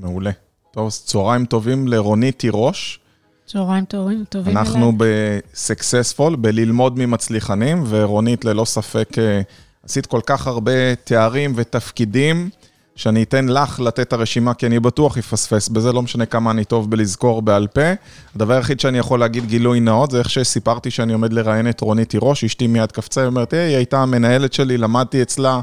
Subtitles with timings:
[0.00, 0.30] מעולה.
[0.70, 3.00] טוב, אז צהריים טובים לרונית תירוש.
[3.46, 4.68] צהריים טובים, טובים אליי.
[4.68, 9.40] אנחנו ב-Successful, בללמוד ממצליחנים, ורונית, ללא ספק, אה,
[9.84, 12.50] עשית כל כך הרבה תארים ותפקידים,
[12.96, 16.64] שאני אתן לך לתת את הרשימה, כי אני בטוח אפספס בזה, לא משנה כמה אני
[16.64, 17.92] טוב בלזכור בעל פה.
[18.34, 22.08] הדבר היחיד שאני יכול להגיד גילוי נאות, זה איך שסיפרתי שאני עומד לראיין את רונית
[22.08, 25.60] תירוש, אשתי מיד קפצה, היא אומרת, היי, היא הייתה המנהלת שלי, למדתי אצלה.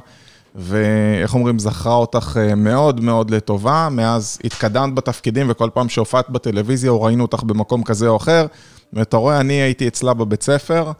[0.57, 3.88] ואיך אומרים, זכרה אותך אה, מאוד מאוד לטובה.
[3.92, 8.46] מאז התקדמת בתפקידים, וכל פעם שהופעת בטלוויזיה או ראינו אותך במקום כזה או אחר,
[8.93, 10.92] ואתה רואה, אני הייתי אצלה בבית ספר,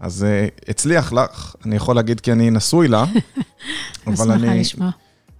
[0.00, 3.04] אז אה, הצליח לך, אני יכול להגיד כי אני נשוי לה,
[4.06, 4.60] אבל אני...
[4.60, 4.90] לשמוע.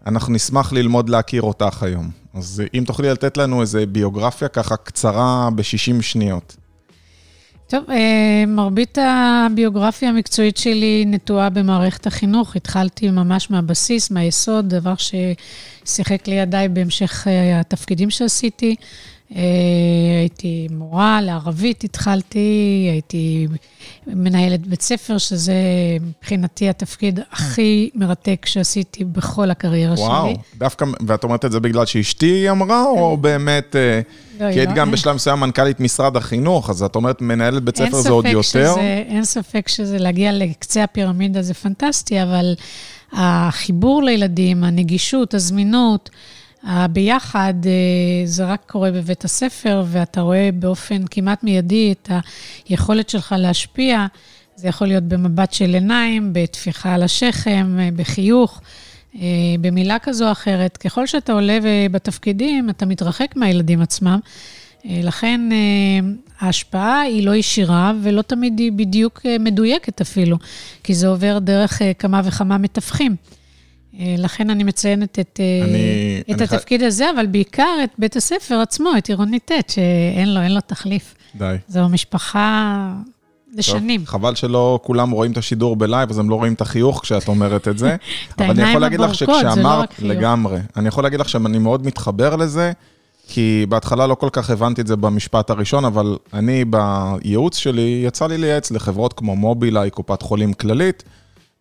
[0.07, 2.11] אנחנו נשמח ללמוד להכיר אותך היום.
[2.35, 6.57] אז אה, אם תוכלי לתת לנו איזה ביוגרפיה ככה קצרה ב-60 שניות.
[7.69, 12.57] טוב, אה, מרבית הביוגרפיה המקצועית שלי נטועה במערכת החינוך.
[12.57, 18.75] התחלתי ממש מהבסיס, מהיסוד, דבר ששיחק לידיי בהמשך אה, התפקידים שעשיתי.
[19.37, 19.43] אה,
[20.21, 23.47] הייתי מורה לערבית, התחלתי, הייתי
[24.07, 25.55] מנהלת בית ספר, שזה
[26.01, 30.33] מבחינתי התפקיד הכי מרתק שעשיתי בכל הקריירה וואו, שלי.
[30.33, 33.77] וואו, דווקא, ואת אומרת את זה בגלל שאשתי אמרה, או באמת,
[34.41, 34.77] לא, כי היית לא.
[34.77, 38.43] גם בשלב מסוים מנכ"לית משרד החינוך, אז את אומרת מנהלת בית ספר זה עוד יותר?
[38.43, 42.55] שזה, אין ספק שזה להגיע לקצה הפירמידה זה פנטסטי, אבל
[43.13, 46.11] החיבור לילדים, הנגישות, הזמינות,
[46.67, 52.11] הביחד אה, זה רק קורה בבית הספר, ואתה רואה באופן כמעט מיידי את
[52.69, 54.07] היכולת שלך להשפיע.
[54.57, 58.61] זה יכול להיות במבט של עיניים, בטפיחה על השכם, אה, בחיוך,
[59.61, 60.77] במילה כזו או אחרת.
[60.77, 61.59] ככל שאתה עולה
[61.91, 64.19] בתפקידים, אתה מתרחק מהילדים עצמם.
[64.85, 65.41] לכן
[66.41, 70.37] ההשפעה היא לא ישירה ולא תמיד היא בדיוק מדויקת אפילו,
[70.83, 73.17] כי זה עובר דרך כמה וכמה מתווכים.
[74.01, 76.85] אה, לכן אני מציינת את, אה, אני, את אני התפקיד ח...
[76.85, 81.15] הזה, אבל בעיקר את בית הספר עצמו, את עירוני ט', שאין לו, אין לו תחליף.
[81.35, 81.57] די.
[81.69, 82.93] זו משפחה
[83.55, 84.01] לשנים.
[84.01, 87.29] טוב, חבל שלא כולם רואים את השידור בלייב, אז הם לא רואים את החיוך כשאת
[87.29, 87.97] אומרת את זה.
[88.37, 89.15] את העיניים הבורקות,
[89.55, 90.11] זה לא רק חיוך.
[90.11, 90.59] לגמרי.
[90.77, 92.73] אני יכול להגיד לך שאני מאוד מתחבר לזה,
[93.29, 98.27] כי בהתחלה לא כל כך הבנתי את זה במשפט הראשון, אבל אני בייעוץ שלי, יצא
[98.27, 101.03] לי לייעץ לחברות כמו מובילאיי, קופת חולים כללית,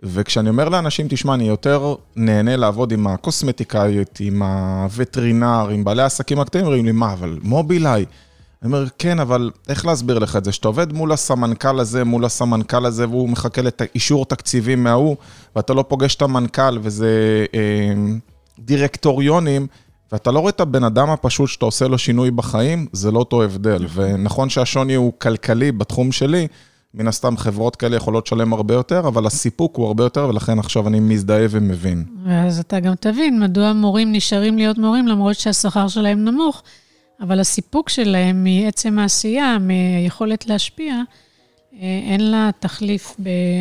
[0.03, 6.39] וכשאני אומר לאנשים, תשמע, אני יותר נהנה לעבוד עם הקוסמטיקאית, עם הווטרינר, עם בעלי העסקים
[6.39, 8.05] הקטנים, אומרים לי, מה, אבל מובילאיי?
[8.63, 10.51] אני אומר, כן, אבל איך להסביר לך את זה?
[10.51, 15.15] שאתה עובד מול הסמנכ"ל הזה, מול הסמנכ"ל הזה, והוא מחכה לאישור תקציבים מההוא,
[15.55, 17.93] ואתה לא פוגש את המנכ"ל, וזה אה,
[18.59, 19.67] דירקטוריונים,
[20.11, 23.43] ואתה לא רואה את הבן אדם הפשוט שאתה עושה לו שינוי בחיים, זה לא אותו
[23.43, 23.83] הבדל.
[23.83, 24.03] נכון.
[24.03, 26.47] ונכון שהשוני הוא כלכלי בתחום שלי,
[26.93, 30.87] מן הסתם חברות כאלה יכולות לשלם הרבה יותר, אבל הסיפוק הוא הרבה יותר, ולכן עכשיו
[30.87, 32.05] אני מזדהה ומבין.
[32.27, 36.63] אז אתה גם תבין מדוע מורים נשארים להיות מורים למרות שהשכר שלהם נמוך,
[37.23, 41.01] אבל הסיפוק שלהם מעצם העשייה, מיכולת להשפיע, אה,
[41.81, 43.15] אין לה תחליף,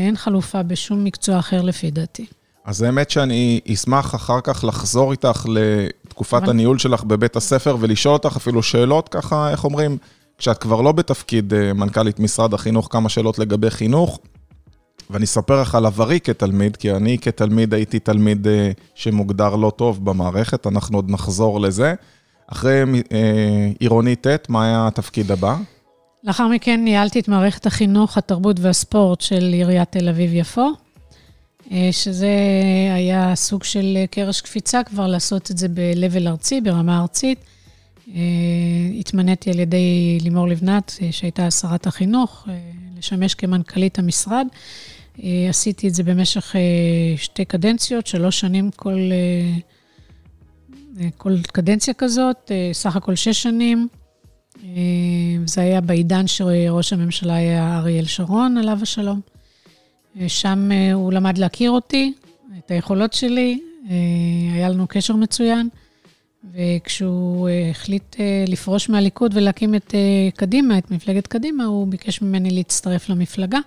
[0.07, 2.27] אין חלופה בשום מקצוע אחר לפי דעתי.
[2.65, 6.51] אז האמת שאני אשמח אחר כך לחזור איתך לתקופת אבל...
[6.51, 9.99] הניהול שלך בבית הספר ולשאול אותך אפילו שאלות ככה, איך אומרים?
[10.39, 14.21] כשאת כבר לא בתפקיד אה, מנכ"לית משרד החינוך, כמה שאלות לגבי חינוך.
[15.11, 20.05] ואני אספר לך על עברי כתלמיד, כי אני כתלמיד הייתי תלמיד אה, שמוגדר לא טוב
[20.05, 21.95] במערכת, אנחנו עוד נחזור לזה.
[22.47, 22.83] אחרי
[23.13, 25.57] אה, עירוני ט', מה היה התפקיד הבא?
[26.25, 30.69] לאחר מכן ניהלתי את מערכת החינוך, התרבות והספורט של עיריית תל אביב-יפו,
[31.91, 32.31] שזה
[32.95, 37.39] היה סוג של קרש קפיצה כבר לעשות את זה ב-level ארצי, ברמה ארצית.
[38.15, 38.21] אה,
[38.99, 42.59] התמניתי על ידי לימור לבנת, אה, שהייתה שרת החינוך, אה,
[42.99, 44.47] לשמש כמנכ"לית המשרד.
[45.49, 46.55] עשיתי את זה במשך
[47.17, 49.11] שתי קדנציות, שלוש שנים כל,
[51.17, 53.89] כל קדנציה כזאת, סך הכל שש שנים.
[55.47, 59.21] זה היה בעידן שראש הממשלה היה אריאל שרון, עליו השלום.
[60.29, 62.13] שם הוא למד להכיר אותי,
[62.59, 63.61] את היכולות שלי,
[64.55, 65.69] היה לנו קשר מצוין.
[66.51, 72.23] וכשהוא אה, החליט אה, לפרוש מהליכוד ולהקים את אה, קדימה, את מפלגת קדימה, הוא ביקש
[72.23, 73.59] ממני להצטרף למפלגה.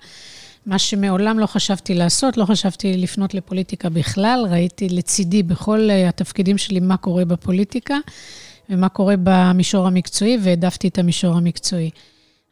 [0.65, 6.79] מה שמעולם לא חשבתי לעשות, לא חשבתי לפנות לפוליטיקה בכלל, ראיתי לצידי בכל התפקידים שלי
[6.79, 7.95] מה קורה בפוליטיקה
[8.69, 11.89] ומה קורה במישור המקצועי, והעדפתי את המישור המקצועי.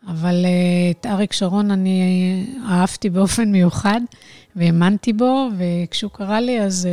[0.07, 0.45] אבל
[0.91, 4.01] את אריק שרון אני אהבתי באופן מיוחד,
[4.55, 6.87] והאמנתי בו, וכשהוא קרא לי, אז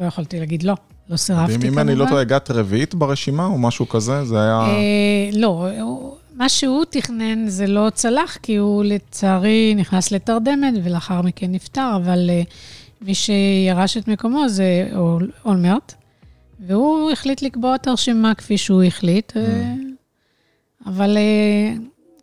[0.00, 0.74] לא יכולתי להגיד לא.
[1.08, 1.68] לא סירבתי כמובן.
[1.68, 4.24] אם אני לא טועה, הגעת רביעית ברשימה או משהו כזה?
[4.24, 4.60] זה היה...
[4.60, 5.68] אה, לא,
[6.34, 12.30] מה שהוא תכנן זה לא צלח, כי הוא לצערי נכנס לתרדמת ולאחר מכן נפטר, אבל
[12.30, 12.42] אה,
[13.00, 14.90] מי שירש את מקומו זה
[15.44, 15.94] אולמרט.
[16.60, 19.32] והוא החליט לקבוע את הרשימה כפי שהוא החליט.
[19.32, 19.38] Mm.
[20.86, 21.16] אבל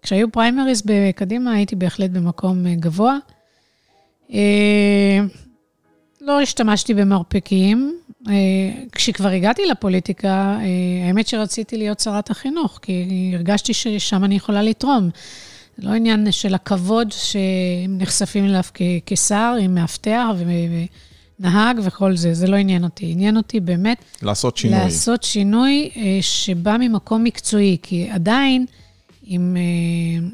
[0.02, 3.18] כשהיו פריימריז בקדימה, הייתי בהחלט במקום גבוה.
[6.22, 8.00] לא השתמשתי במרפקים.
[8.92, 10.58] כשכבר הגעתי לפוליטיקה,
[11.06, 15.10] האמת שרציתי להיות שרת החינוך, כי הרגשתי ששם אני יכולה לתרום.
[15.78, 18.64] זה לא עניין של הכבוד שהם נחשפים אליו
[19.06, 20.28] כשר, עם מאבטח
[21.40, 23.12] ונהג וכל זה, זה לא עניין אותי.
[23.12, 23.98] עניין אותי באמת...
[24.22, 24.80] לעשות שינוי.
[24.80, 28.66] לעשות שינוי אה, שבא ממקום מקצועי, כי עדיין,
[29.24, 30.28] עם, אה,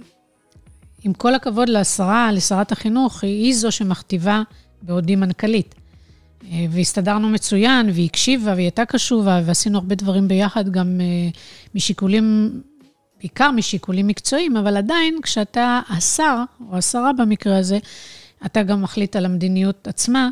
[1.03, 4.41] עם כל הכבוד לשרה, לשרת החינוך, היא זו שמכתיבה
[4.81, 5.75] בעודי מנכ"לית.
[6.51, 11.01] אה, והסתדרנו מצוין, והיא הקשיבה, והיא הייתה קשובה, ועשינו הרבה דברים ביחד, גם
[11.75, 12.51] משיקולים
[13.19, 17.77] בעיקר משיקולים מקצועיים, אבל עדיין, כשאתה השר, או השרה במקרה הזה,
[18.45, 20.29] אתה גם מחליט על המדיניות עצמה,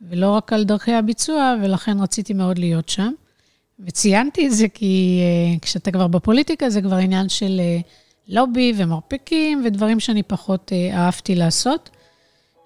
[0.00, 3.12] ולא רק על דרכי הביצוע, ולכן רציתי מאוד להיות שם.
[3.80, 5.20] וציינתי את זה כי
[5.56, 7.60] uh, כשאתה כבר בפוליטיקה, זה כבר עניין של
[8.28, 11.90] לובי ומרפקים ודברים שאני פחות אהבתי לעשות.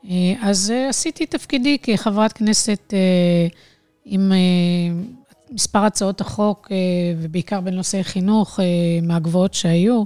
[0.04, 0.08] Uh,
[0.42, 3.54] אז uh, עשיתי תפקידי כחברת כנסת uh,
[4.04, 4.32] עם
[5.50, 6.76] מספר הצעות החוק, אה,
[7.18, 8.64] ובעיקר בנושאי חינוך, אה,
[9.02, 10.04] מהגבוהות שהיו.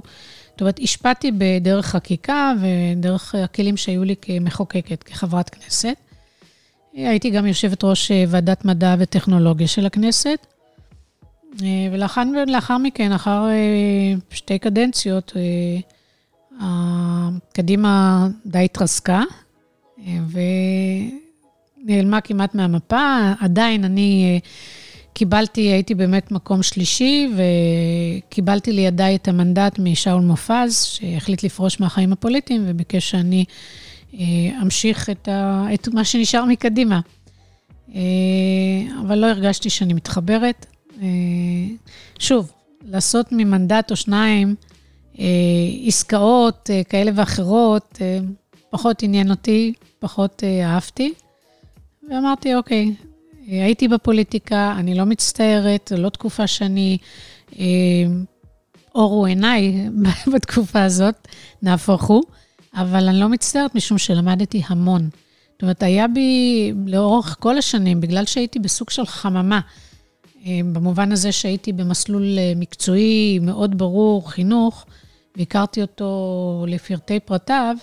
[0.51, 5.95] זאת אומרת, השפעתי בדרך חקיקה ודרך הכלים שהיו לי כמחוקקת, כחברת כנסת.
[6.93, 10.45] הייתי גם יושבת ראש אה, ועדת מדע וטכנולוגיה של הכנסת.
[11.91, 13.45] ולאחר מכן, אחר
[14.29, 15.33] שתי קדנציות,
[17.53, 19.21] קדימה די התרסקה,
[21.81, 23.33] ונעלמה כמעט מהמפה.
[23.39, 24.39] עדיין אני
[25.15, 32.63] קיבלתי, הייתי באמת מקום שלישי, וקיבלתי לידיי את המנדט משאול מופז, שהחליט לפרוש מהחיים הפוליטיים,
[32.67, 33.45] וביקש שאני
[34.13, 34.19] אה,
[34.61, 36.99] אמשיך את, ה, את מה שנשאר מקדימה.
[37.95, 38.01] אה,
[39.01, 40.65] אבל לא הרגשתי שאני מתחברת.
[41.01, 41.07] אה,
[42.19, 42.51] שוב,
[42.85, 44.55] לעשות ממנדט או שניים
[45.87, 48.01] עסקאות כאלה ואחרות,
[48.77, 51.13] פחות עניין אותי, פחות אהבתי.
[52.09, 52.93] ואמרתי, אוקיי,
[53.47, 56.97] הייתי בפוליטיקה, אני לא מצטערת, זו לא תקופה שאני...
[57.59, 57.65] אה,
[58.95, 59.89] אורו עיניי
[60.33, 61.27] בתקופה הזאת,
[61.61, 62.23] נהפוך הוא,
[62.73, 65.09] אבל אני לא מצטערת משום שלמדתי המון.
[65.53, 69.59] זאת אומרת, היה בי לאורך כל השנים, בגלל שהייתי בסוג של חממה,
[70.45, 74.85] אה, במובן הזה שהייתי במסלול אה, מקצועי מאוד ברור, חינוך,
[75.37, 77.75] והכרתי אותו לפרטי פרטיו,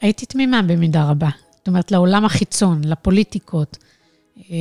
[0.00, 1.28] הייתי תמימה במידה רבה.
[1.56, 3.78] זאת אומרת, לעולם החיצון, לפוליטיקות.
[4.50, 4.56] אה,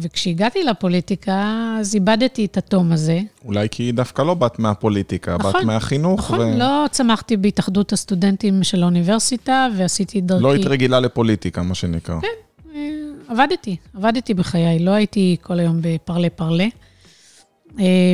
[0.00, 3.20] וכשהגעתי לפוליטיקה, אז איבדתי את התום הזה.
[3.44, 6.20] אולי כי דווקא לא באת מהפוליטיקה, נכון, באת מהחינוך.
[6.20, 6.58] נכון, ו...
[6.58, 10.42] לא צמחתי בהתאחדות הסטודנטים של האוניברסיטה, ועשיתי דרכי...
[10.42, 12.20] לא היית רגילה לפוליטיקה, מה שנקרא.
[12.20, 12.90] כן, אה,
[13.28, 16.66] עבדתי, עבדתי בחיי, לא הייתי כל היום בפרלה פרלה,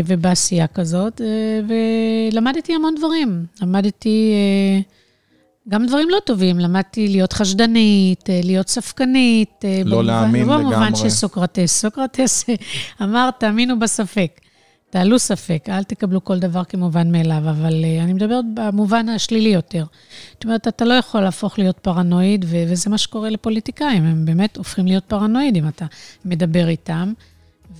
[0.06, 1.20] ובעשייה כזאת,
[2.32, 3.47] ולמדתי המון דברים.
[3.62, 4.35] למדתי...
[5.69, 9.64] גם דברים לא טובים, למדתי להיות חשדנית, אה, להיות ספקנית.
[9.64, 10.70] אה, לא במובן, להאמין לא לגמרי.
[10.70, 11.81] לא במובן של סוקרטס.
[11.81, 12.44] סוקרטס
[13.03, 14.41] אמר, תאמינו בספק,
[14.91, 19.85] תעלו ספק, אל תקבלו כל דבר כמובן מאליו, אבל אני מדברת במובן השלילי יותר.
[20.32, 24.87] זאת אומרת, אתה לא יכול להפוך להיות פרנואיד, וזה מה שקורה לפוליטיקאים, הם באמת הופכים
[24.87, 25.87] להיות פרנואידים, אתה
[26.25, 27.13] מדבר איתם.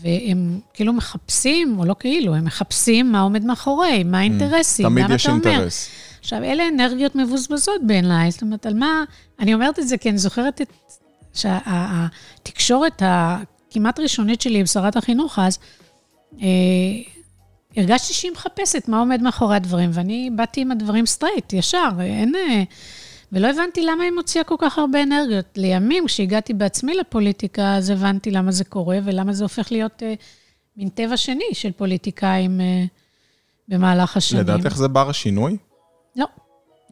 [0.03, 5.27] והם כאילו מחפשים, או לא כאילו, הם מחפשים מה עומד מאחורי, מה האינטרסים, תמיד יש
[5.27, 5.89] אינטרס.
[6.21, 9.05] עכשיו, אלה אנרגיות מבוזבזות בעיניי, זאת אומרת, על מה...
[9.41, 10.73] אני אומרת את זה כי אני זוכרת את...
[11.35, 15.59] שהתקשורת הכמעט ראשונית שלי עם שרת החינוך אז,
[16.43, 16.47] אה,
[17.77, 22.35] הרגשתי שהיא מחפשת מה עומד מאחורי הדברים, ואני באתי עם הדברים straight, ישר, אין...
[22.35, 22.63] אה,
[23.33, 25.47] ולא הבנתי למה היא מוציאה כל כך הרבה אנרגיות.
[25.57, 30.15] לימים, כשהגעתי בעצמי לפוליטיקה, אז הבנתי למה זה קורה ולמה זה הופך להיות אה,
[30.77, 32.85] מין טבע שני של פוליטיקאים אה,
[33.69, 34.43] במהלך השנים.
[34.43, 35.57] לדעתך זה בר השינוי?
[36.17, 36.27] לא.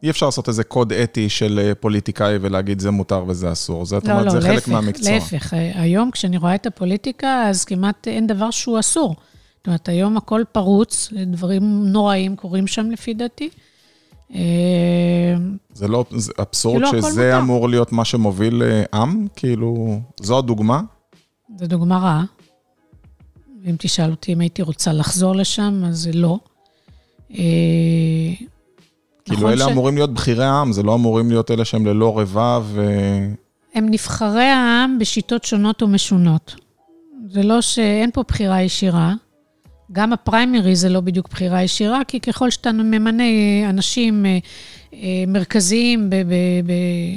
[0.03, 3.85] אי אפשר לעשות איזה קוד אתי של אה, פוליטיקאי ולהגיד זה מותר וזה אסור.
[3.85, 5.11] זה, לא, אומרת, לא, זה להפך, חלק מהמקצוע.
[5.11, 9.15] להפך, אה, היום כשאני רואה את הפוליטיקה, אז כמעט אין דבר שהוא אסור.
[9.57, 13.49] זאת אומרת, היום הכל פרוץ, דברים נוראים קורים שם לפי דעתי.
[14.35, 15.35] אה,
[15.73, 19.27] זה לא, זה אבסורד כאילו שזה אמור להיות מה שמוביל עם?
[19.35, 20.81] כאילו, זו הדוגמה?
[21.57, 22.23] זו דוגמה רעה.
[23.65, 26.39] אם תשאל אותי אם הייתי רוצה לחזור לשם, אז לא.
[29.25, 29.71] כאילו נכון אלה ש...
[29.71, 32.85] אמורים להיות בכירי העם, זה לא אמורים להיות אלה שהם ללא רבב ו...
[33.73, 36.55] הם נבחרי העם בשיטות שונות ומשונות.
[37.29, 39.13] זה לא שאין פה בחירה ישירה.
[39.91, 43.23] גם הפריימרי זה לא בדיוק בחירה ישירה, כי ככל שאתה ממנה
[43.69, 44.37] אנשים אה,
[44.93, 46.09] אה, מרכזיים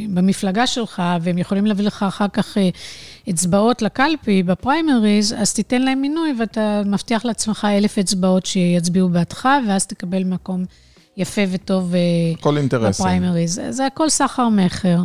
[0.08, 2.56] במפלגה שלך, והם יכולים להביא לך אחר כך
[3.30, 9.86] אצבעות לקלפי בפריימריז, אז תיתן להם מינוי ואתה מבטיח לעצמך אלף אצבעות שיצביעו בעדך, ואז
[9.86, 10.64] תקבל מקום
[11.16, 11.94] יפה וטוב
[12.40, 13.04] כל אינטרסים.
[13.06, 13.60] בפריימריז.
[13.70, 14.98] זה הכל סחר-מכר.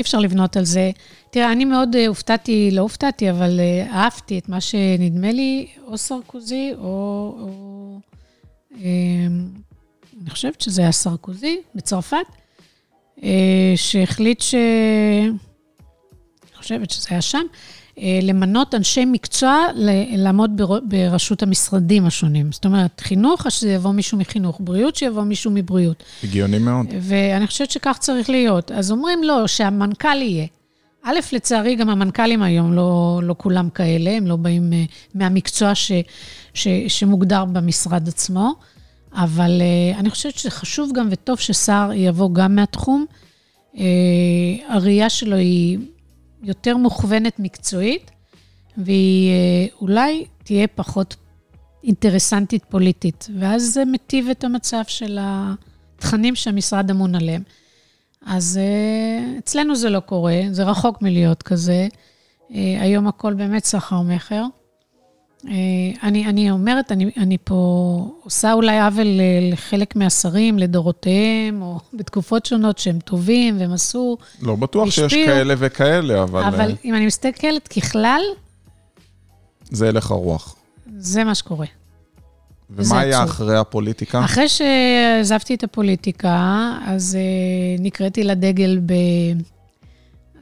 [0.00, 0.90] אי אפשר לבנות על זה.
[1.30, 7.34] תראה, אני מאוד הופתעתי, לא הופתעתי, אבל אהבתי את מה שנדמה לי, או סרקוזי, או...
[7.40, 8.00] או
[10.22, 12.16] אני חושבת שזה היה סרקוזי בצרפת,
[13.76, 14.54] שהחליט ש...
[16.44, 17.46] אני חושבת שזה היה שם,
[18.22, 19.66] למנות אנשי מקצוע
[20.16, 22.52] לעמוד בראשות המשרדים השונים.
[22.52, 26.02] זאת אומרת, חינוך, אז שזה יבוא מישהו מחינוך, בריאות, שיבוא מישהו מבריאות.
[26.24, 26.86] הגיוני מאוד.
[27.00, 28.70] ואני חושבת שכך צריך להיות.
[28.70, 30.46] אז אומרים לו שהמנכ"ל יהיה.
[31.02, 34.72] א', לצערי, גם המנכ"לים היום לא, לא כולם כאלה, הם לא באים
[35.14, 35.92] מהמקצוע ש,
[36.54, 38.54] ש, שמוגדר במשרד עצמו,
[39.14, 39.62] אבל
[39.98, 43.06] אני חושבת שזה חשוב גם וטוב ששר יבוא גם מהתחום.
[44.68, 45.78] הראייה שלו היא
[46.42, 48.10] יותר מוכוונת מקצועית,
[48.76, 49.30] והיא
[49.80, 51.16] אולי תהיה פחות
[51.84, 57.42] אינטרסנטית פוליטית, ואז זה מטיב את המצב של התכנים שהמשרד אמון עליהם.
[58.26, 58.60] אז
[59.38, 61.88] אצלנו זה לא קורה, זה רחוק מלהיות כזה.
[62.80, 64.44] היום הכל באמת סחר-מכר.
[66.02, 69.06] אני, אני אומרת, אני, אני פה עושה אולי עוול
[69.52, 75.54] לחלק מהשרים, לדורותיהם, או בתקופות שונות שהם טובים והם עשו, לא בטוח השפיעו, שיש כאלה
[75.58, 76.44] וכאלה, אבל...
[76.44, 78.20] אבל אם אני מסתכלת ככלל...
[79.70, 80.56] זה הלך הרוח.
[80.98, 81.66] זה מה שקורה.
[82.70, 83.30] ומה היה עצוב.
[83.30, 84.24] אחרי הפוליטיקה?
[84.24, 88.92] אחרי שעזבתי את הפוליטיקה, אז uh, נקראתי לדגל ב...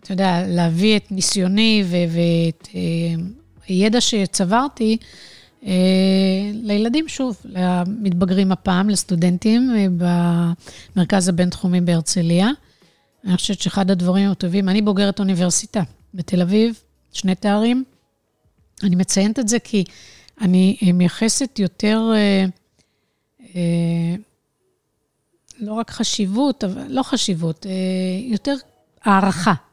[0.00, 2.69] אתה יודע, להביא את ניסיוני ואת...
[2.69, 3.38] Uh,
[3.69, 4.97] הידע שצברתי
[5.67, 5.73] אה,
[6.55, 9.87] לילדים, שוב, למתבגרים הפעם, לסטודנטים אה,
[10.97, 12.49] במרכז הבינתחומי בהרצליה.
[13.25, 15.83] אני חושבת שאחד הדברים הטובים, אני בוגרת אוניברסיטה
[16.15, 16.81] בתל אביב,
[17.13, 17.85] שני תארים.
[18.83, 19.85] אני מציינת את זה כי
[20.41, 22.45] אני מייחסת יותר, אה,
[23.55, 24.15] אה,
[25.59, 27.73] לא רק חשיבות, אבל לא חשיבות, אה,
[28.23, 28.55] יותר
[29.05, 29.68] הערכה אה,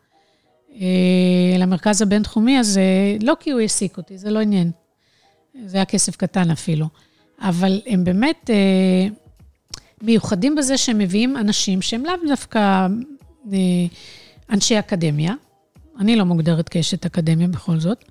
[1.58, 2.82] למרכז הבינתחומי הזה,
[3.22, 4.72] לא כי הוא העסיק אותי, זה לא עניין.
[5.66, 6.88] זה היה כסף קטן אפילו.
[7.40, 9.08] אבל הם באמת אה,
[10.02, 12.88] מיוחדים בזה שהם מביאים אנשים שהם לאו דווקא
[13.54, 13.58] אה,
[14.50, 15.34] אנשי אקדמיה.
[16.00, 18.06] אני לא מוגדרת כאשת אקדמיה בכל זאת,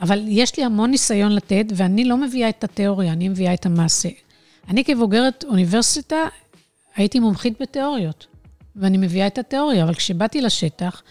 [0.00, 4.08] אבל יש לי המון ניסיון לתת, ואני לא מביאה את התיאוריה, אני מביאה את המעשה.
[4.68, 6.16] אני כבוגרת אוניברסיטה
[6.96, 8.26] הייתי מומחית בתיאוריות,
[8.76, 11.02] ואני מביאה את התיאוריה, אבל כשבאתי לשטח,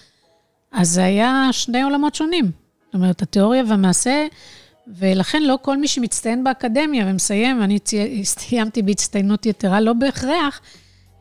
[0.76, 2.52] אז זה היה שני עולמות שונים.
[2.86, 4.28] זאת אומרת, התיאוריה והמעשה,
[4.88, 7.80] ולכן לא כל מי שמצטיין באקדמיה ומסיים, אני
[8.24, 10.62] סיימתי בהצטיינות יתרה, לא בהכרח,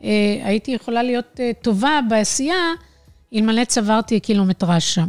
[0.03, 0.09] אה,
[0.43, 2.73] הייתי יכולה להיות אה, טובה בעשייה,
[3.35, 5.07] אלמלא צברתי קילומטראז' שם.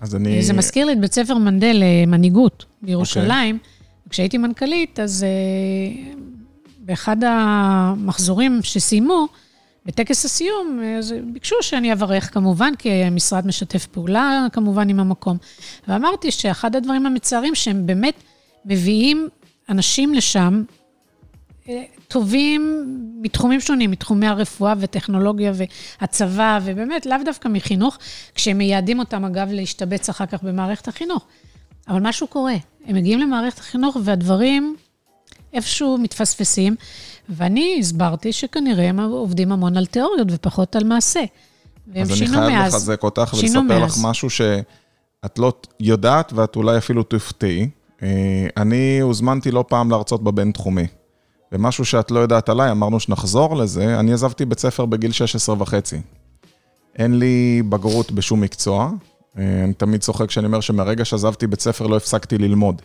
[0.00, 0.42] אז אני...
[0.42, 3.54] זה מזכיר לי את בית ספר מנדל למנהיגות בירושלים.
[3.56, 3.58] Okay.
[3.58, 4.10] אוקיי.
[4.10, 6.12] כשהייתי מנכ"לית, אז אה,
[6.78, 9.26] באחד המחזורים שסיימו,
[9.90, 15.36] בטקס הסיום, אז ביקשו שאני אברך כמובן, כי המשרד משתף פעולה כמובן עם המקום.
[15.88, 18.14] ואמרתי שאחד הדברים המצערים שהם באמת
[18.64, 19.28] מביאים
[19.68, 20.62] אנשים לשם,
[21.68, 22.84] אה, טובים
[23.22, 25.52] מתחומים שונים, מתחומי הרפואה וטכנולוגיה
[26.00, 27.98] והצבא, ובאמת, לאו דווקא מחינוך,
[28.34, 31.24] כשהם מייעדים אותם, אגב, להשתבץ אחר כך במערכת החינוך.
[31.88, 32.56] אבל משהו קורה.
[32.86, 34.76] הם מגיעים למערכת החינוך והדברים
[35.52, 36.76] איפשהו מתפספסים,
[37.30, 41.24] ואני הסברתי שכנראה הם עובדים המון על תיאוריות ופחות על מעשה.
[41.92, 42.24] והם שינו מאז.
[42.26, 43.82] אז אני חייב לחזק אותך ולספר מאז.
[43.82, 47.70] לך משהו שאת לא יודעת ואת אולי אפילו תופתעי.
[48.02, 50.86] אה, אני הוזמנתי לא פעם להרצות בבינתחומי.
[51.52, 56.00] ומשהו שאת לא יודעת עליי, אמרנו שנחזור לזה, אני עזבתי בית ספר בגיל 16 וחצי.
[56.98, 58.90] אין לי בגרות בשום מקצוע.
[59.38, 62.82] אה, אני תמיד צוחק כשאני אומר שמרגע שעזבתי בית ספר לא הפסקתי ללמוד.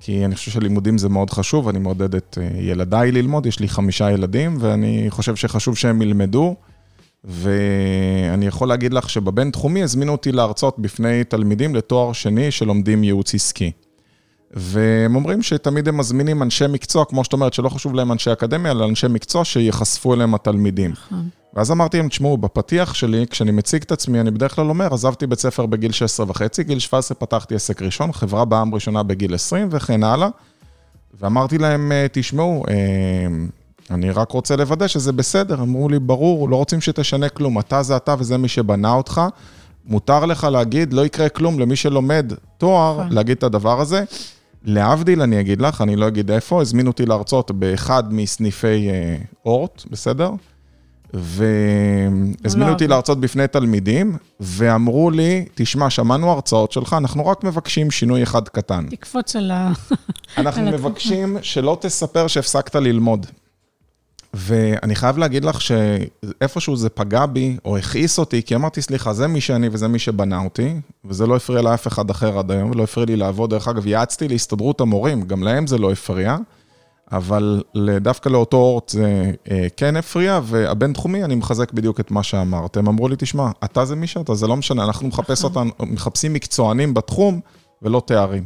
[0.00, 3.68] כי אני חושב שלימודים זה מאוד חשוב, אני מעודד את אה, ילדיי ללמוד, יש לי
[3.68, 6.56] חמישה ילדים, ואני חושב שחשוב שהם ילמדו.
[7.24, 13.70] ואני יכול להגיד לך שבבין-תחומי הזמינו אותי להרצות בפני תלמידים לתואר שני שלומדים ייעוץ עסקי.
[14.50, 18.72] והם אומרים שתמיד הם מזמינים אנשי מקצוע, כמו שאת אומרת, שלא חשוב להם אנשי אקדמיה,
[18.72, 20.90] אלא אנשי מקצוע שיחשפו אליהם התלמידים.
[20.90, 21.28] נכון.
[21.54, 25.26] ואז אמרתי להם, תשמעו, בפתיח שלי, כשאני מציג את עצמי, אני בדרך כלל אומר, עזבתי
[25.26, 29.68] בית ספר בגיל 16 וחצי, גיל 17 פתחתי עסק ראשון, חברה בעם ראשונה בגיל 20
[29.70, 30.28] וכן הלאה.
[31.20, 32.74] ואמרתי להם, אה, תשמעו, אה,
[33.90, 35.62] אני רק רוצה לוודא שזה בסדר.
[35.62, 39.20] אמרו לי, ברור, לא רוצים שתשנה כלום, אתה זה אתה וזה מי שבנה אותך.
[39.84, 43.12] מותר לך להגיד, לא יקרה כלום למי שלומד תואר, נכון.
[43.12, 44.04] להגיד את הדבר הזה.
[44.64, 49.16] להבדיל, אני אגיד לך, אני לא אגיד איפה, הזמינו אותי להרצות באחד מסניפי אה,
[49.46, 50.30] אורט, בסדר?
[51.14, 52.90] והזמינו לא אותי עבד.
[52.90, 58.86] להרצות בפני תלמידים, ואמרו לי, תשמע, שמענו הרצאות שלך, אנחנו רק מבקשים שינוי אחד קטן.
[58.90, 59.72] תקפוץ על ה...
[60.38, 60.74] אנחנו על.
[60.74, 63.26] מבקשים שלא תספר שהפסקת ללמוד.
[64.34, 69.26] ואני חייב להגיד לך שאיפשהו זה פגע בי, או הכעיס אותי, כי אמרתי, סליחה, זה
[69.26, 70.74] מי שאני וזה מי שבנה אותי,
[71.04, 73.50] וזה לא הפריע לאף אחד אחר עד היום, ולא הפריע לי לעבוד.
[73.50, 76.36] דרך אגב, יעצתי להסתדרות המורים, גם להם זה לא הפריע,
[77.12, 77.62] אבל
[78.00, 82.76] דווקא לאותו אורט זה אה, כן הפריע, והבינתחומי, אני מחזק בדיוק את מה שאמרת.
[82.76, 86.32] הם אמרו לי, תשמע, אתה זה מי שאתה, זה לא משנה, אנחנו מחפש אותם, מחפשים
[86.32, 87.40] מקצוענים בתחום,
[87.82, 88.44] ולא תארים.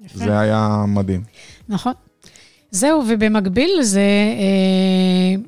[0.00, 0.18] יפה.
[0.18, 1.22] זה היה מדהים.
[1.68, 1.92] נכון.
[2.70, 4.00] זהו, ובמקביל לזה,
[4.38, 5.42] אה,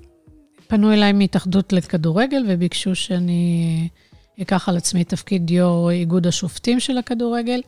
[0.69, 3.91] פנו אליי מהתאחדות לכדורגל וביקשו שאני
[4.39, 7.61] אה, אקח על עצמי תפקיד יו"ר איגוד השופטים של הכדורגל.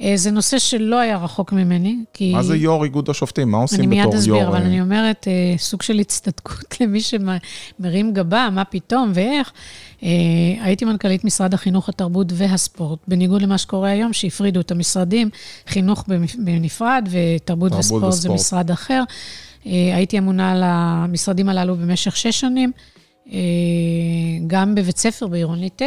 [0.00, 2.32] אה, זה נושא שלא היה רחוק ממני, כי...
[2.32, 3.50] מה זה יו"ר איגוד השופטים?
[3.50, 4.14] מה עושים אני בתור יו"ר?
[4.14, 4.62] מיד אסביר, אבל?
[4.62, 9.52] אני אומרת, אה, סוג של הצטדקות למי שמרים גבה, מה פתאום ואיך.
[10.02, 10.08] אה,
[10.60, 15.30] הייתי מנכ"לית משרד החינוך, התרבות והספורט, בניגוד למה שקורה היום, שהפרידו את המשרדים,
[15.66, 16.04] חינוך
[16.38, 18.40] בנפרד ותרבות תרבות וספורט זה וספורט.
[18.40, 19.02] משרד אחר.
[19.64, 22.72] הייתי אמונה על המשרדים הללו במשך שש שנים,
[24.46, 25.82] גם בבית ספר בעירוני ט'.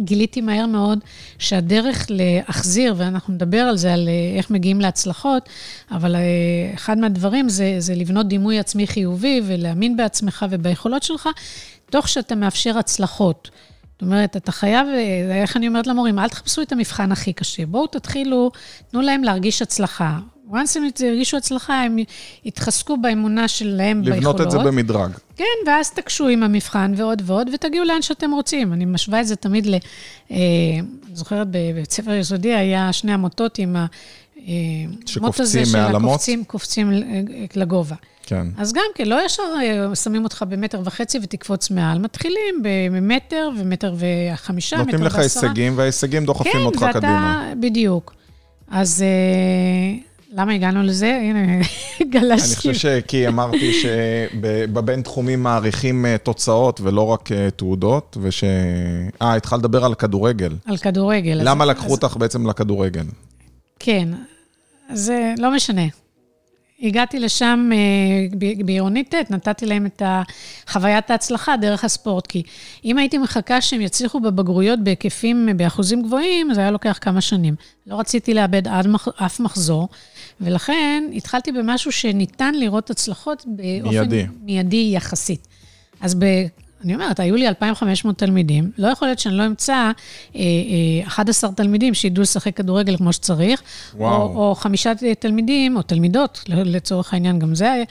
[0.00, 0.98] גיליתי מהר מאוד
[1.38, 5.48] שהדרך להחזיר, ואנחנו נדבר על זה, על אה, איך מגיעים להצלחות,
[5.90, 6.20] אבל אה,
[6.74, 11.28] אחד מהדברים זה, זה לבנות דימוי עצמי חיובי ולהאמין בעצמך וביכולות שלך,
[11.90, 13.50] תוך שאתה מאפשר הצלחות.
[13.92, 17.66] זאת אומרת, אתה חייב, אה, איך אני אומרת למורים, אל תחפשו את המבחן הכי קשה,
[17.66, 18.50] בואו תתחילו,
[18.90, 20.18] תנו להם להרגיש הצלחה.
[20.50, 21.96] Once הם ירגישו הצלחה, הם
[22.44, 24.18] יתחזקו באמונה שלהם ביכולות.
[24.18, 25.10] לבנות את זה במדרג.
[25.36, 28.72] כן, ואז תקשו עם המבחן ועוד ועוד, ותגיעו לאן שאתם רוצים.
[28.72, 29.74] אני משווה את זה תמיד ל...
[30.30, 30.36] אה,
[31.12, 33.86] זוכרת, בבית ספר יסודי היה שני המוטות עם ה...
[34.38, 34.52] אה,
[35.16, 35.78] המוט הזה של?
[35.78, 36.98] הקופצים, קופצים אה,
[37.56, 37.96] לגובה.
[38.26, 38.46] כן.
[38.58, 43.94] אז גם כן, לא ישר אה, שמים אותך במטר וחצי ותקפוץ מעל, מתחילים במטר ומטר
[43.98, 45.20] וחמישה, מטר נותנים ועשרה.
[45.24, 47.52] לך הישגים, וההישגים דוחפים כן, אותך ואתה, קדימה.
[47.60, 48.14] בדיוק.
[48.70, 49.98] אז אה,
[50.32, 51.18] למה הגענו לזה?
[51.22, 51.44] הנה,
[52.00, 52.56] אני גלשתי.
[52.56, 52.86] חושב ש...
[53.08, 58.44] כי אמרתי שבבין תחומים מעריכים אה, תוצאות ולא רק אה, תעודות, וש...
[59.22, 60.52] אה, התחלת לדבר על כדורגל.
[60.66, 61.40] על כדורגל.
[61.40, 63.04] אז- למה לקחו אז- אותך בעצם לכדורגל?
[63.78, 64.08] כן,
[64.92, 65.82] זה לא משנה.
[66.82, 70.02] הגעתי לשם אה, בעירונית ט', נתתי להם את
[70.68, 72.42] חוויית ההצלחה דרך הספורט, כי
[72.84, 77.54] אם הייתי מחכה שהם יצליחו בבגרויות בהיקפים, באחוזים גבוהים, זה היה לוקח כמה שנים.
[77.86, 78.62] לא רציתי לאבד
[79.26, 79.88] אף מחזור,
[80.40, 84.26] ולכן התחלתי במשהו שניתן לראות הצלחות באופן מיידי.
[84.42, 85.48] מיידי יחסית.
[86.00, 86.24] אז ב...
[86.84, 89.92] אני אומרת, היו לי 2,500 תלמידים, לא יכול להיות שאני לא אמצא אה,
[90.34, 93.62] אה, 11 תלמידים שידעו לשחק כדורגל כמו שצריך,
[93.94, 94.22] וואו.
[94.22, 97.82] או, או חמישה תלמידים, או תלמידות, לצורך העניין, גם זה,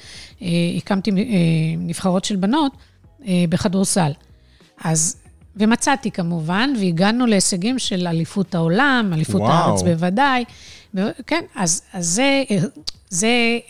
[0.41, 1.15] אה, הקמתי אה,
[1.77, 2.71] נבחרות של בנות
[3.27, 4.11] אה, בכדורסל.
[4.83, 5.17] אז,
[5.55, 9.51] ומצאתי כמובן, והגענו להישגים של אליפות העולם, אליפות וואו.
[9.51, 10.43] הארץ בוודאי.
[11.27, 12.43] כן, אז, אז זה,
[13.09, 13.27] זה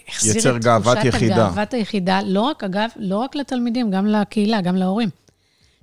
[0.08, 1.36] החזיר את תחושת יחידה.
[1.36, 5.10] הגאוות היחידה, לא רק, אגב, לא רק לתלמידים, גם לקהילה, גם להורים.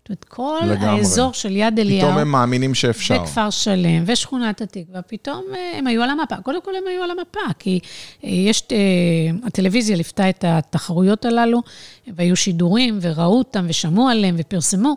[0.03, 0.99] זאת אומרת, כל לגמרי.
[0.99, 3.23] האזור של יד אליהו, פתאום הם מאמינים שאפשר.
[3.23, 6.37] וכפר שלם, ושכונת התקווה, פתאום אה, הם היו על המפה.
[6.37, 7.81] קודם כל הם היו על המפה, כי
[8.25, 8.77] אה, יש, אה,
[9.47, 11.63] הטלוויזיה ליוותה את התחרויות הללו,
[12.07, 14.97] והיו שידורים, וראו אותם, ושמעו עליהם, ופרסמו.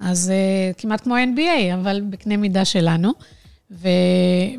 [0.00, 0.32] אז
[0.78, 3.12] כמעט כמו NBA, אבל בקנה מידה שלנו.
[3.70, 3.88] ו,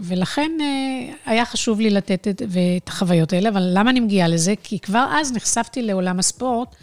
[0.01, 2.41] ולכן אה, היה חשוב לי לתת את,
[2.77, 4.53] את החוויות האלה, אבל למה אני מגיעה לזה?
[4.63, 6.75] כי כבר אז נחשפתי לעולם הספורט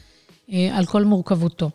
[0.52, 1.70] אה, על כל מורכבותו.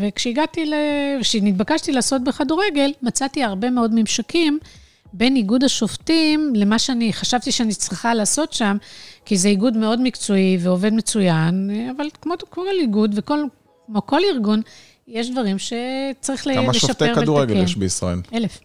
[0.00, 0.74] וכשהגעתי, ל...
[1.20, 4.58] כשנתבקשתי לעשות בכדורגל, מצאתי הרבה מאוד ממשקים
[5.12, 8.76] בין איגוד השופטים למה שאני חשבתי שאני צריכה לעשות שם,
[9.24, 14.62] כי זה איגוד מאוד מקצועי ועובד מצוין, אבל כמו כל איגוד וכמו כל ארגון,
[15.08, 16.86] יש דברים שצריך לשפר כמה ולתקן.
[16.86, 18.20] שופטי כדורגל יש בישראל?
[18.34, 18.60] אלף.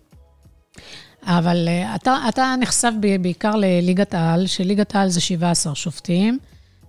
[1.26, 6.40] אבל אה, אתה, אתה נחשף בעיקר לליגת העל, שליגת העל זה 17 שופטים,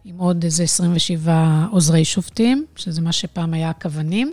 [0.05, 4.33] עם עוד איזה 27 עוזרי שופטים, שזה מה שפעם היה הכוונים.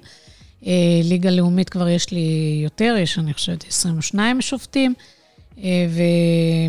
[0.66, 4.94] אה, ליגה לאומית כבר יש לי יותר, יש, אני חושבת, 22 שופטים,
[5.64, 5.88] אה,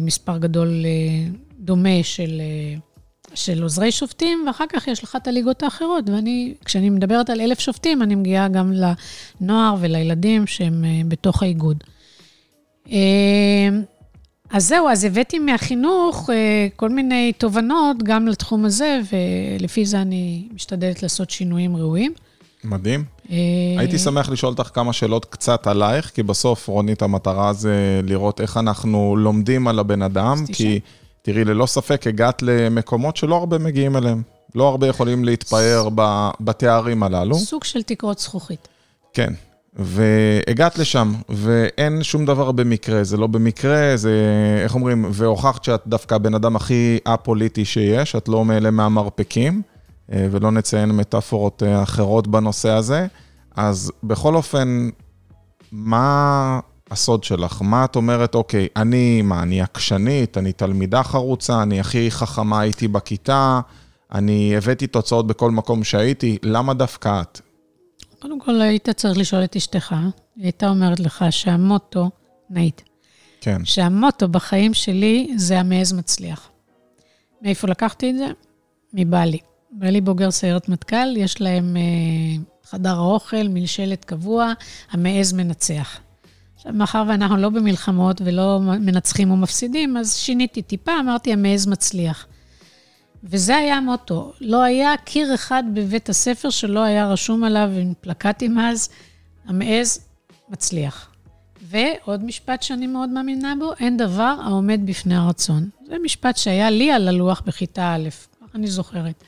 [0.01, 0.85] ומספר גדול
[1.61, 2.43] דומה של,
[3.35, 6.11] של עוזרי שופטים, ואחר כך יש לך את הליגות האחרות.
[6.11, 8.73] ואני, כשאני מדברת על אלף שופטים, אני מגיעה גם
[9.41, 11.85] לנוער ולילדים שהם בתוך האיגוד.
[12.93, 12.99] אה,
[14.51, 20.49] אז זהו, אז הבאתי מהחינוך אה, כל מיני תובנות גם לתחום הזה, ולפי זה אני
[20.55, 22.13] משתדלת לעשות שינויים ראויים.
[22.65, 23.05] מדהים.
[23.31, 23.37] אה,
[23.79, 28.57] הייתי שמח לשאול אותך כמה שאלות קצת עלייך, כי בסוף, רונית, המטרה זה לראות איך
[28.57, 30.45] אנחנו לומדים על הבן אדם.
[30.53, 30.81] כי
[31.23, 34.23] תראי, ללא ספק הגעת למקומות שלא הרבה מגיעים אליהם.
[34.55, 35.89] לא הרבה יכולים להתפאר
[36.41, 37.35] בתארים הללו.
[37.35, 38.69] סוג של תקרות זכוכית.
[39.13, 39.33] כן.
[39.77, 44.13] והגעת לשם, ואין שום דבר במקרה, זה לא במקרה, זה,
[44.63, 49.63] איך אומרים, והוכחת שאת דווקא הבן אדם הכי א-פוליטי שיש, את לא מאלה מהמרפקים,
[50.13, 53.07] אה, ולא נציין מטאפורות אה, אחרות בנושא הזה.
[53.57, 54.89] אז בכל אופן,
[55.73, 57.63] מה הסוד שלך?
[57.63, 62.89] מה את אומרת, אוקיי, אני, מה, אני עקשנית, אני תלמידה חרוצה, אני הכי חכמה הייתי
[62.89, 63.61] בכיתה,
[64.15, 67.41] אני הבאתי תוצאות בכל מקום שהייתי, למה דווקא את?
[68.23, 69.93] קודם כל, היית צריך לשאול את אשתך,
[70.37, 72.11] היא הייתה אומרת לך שהמוטו,
[72.51, 72.83] נאית,
[73.41, 76.51] כן, שהמוטו בחיים שלי זה המעז מצליח.
[77.43, 78.27] מאיפה לקחתי את זה?
[78.93, 79.39] מבעלי.
[79.71, 84.53] בעלי בוגר סיירת מטכ"ל, יש להם אה, חדר האוכל, מלשלת קבוע,
[84.91, 86.01] המעז מנצח.
[86.57, 92.27] עכשיו, מאחר ואנחנו לא במלחמות ולא מנצחים ומפסידים, אז שיניתי טיפה, אמרתי, המעז מצליח.
[93.25, 94.33] וזה היה המוטו.
[94.41, 98.89] לא היה קיר אחד בבית הספר שלא היה רשום עליו עם פלקטים אז,
[99.47, 100.01] המעז
[100.49, 101.09] מצליח.
[101.63, 105.69] ועוד משפט שאני מאוד מאמינה בו, אין דבר העומד בפני הרצון.
[105.87, 108.09] זה משפט שהיה לי על הלוח בכיתה א',
[108.41, 109.25] ככה אני זוכרת.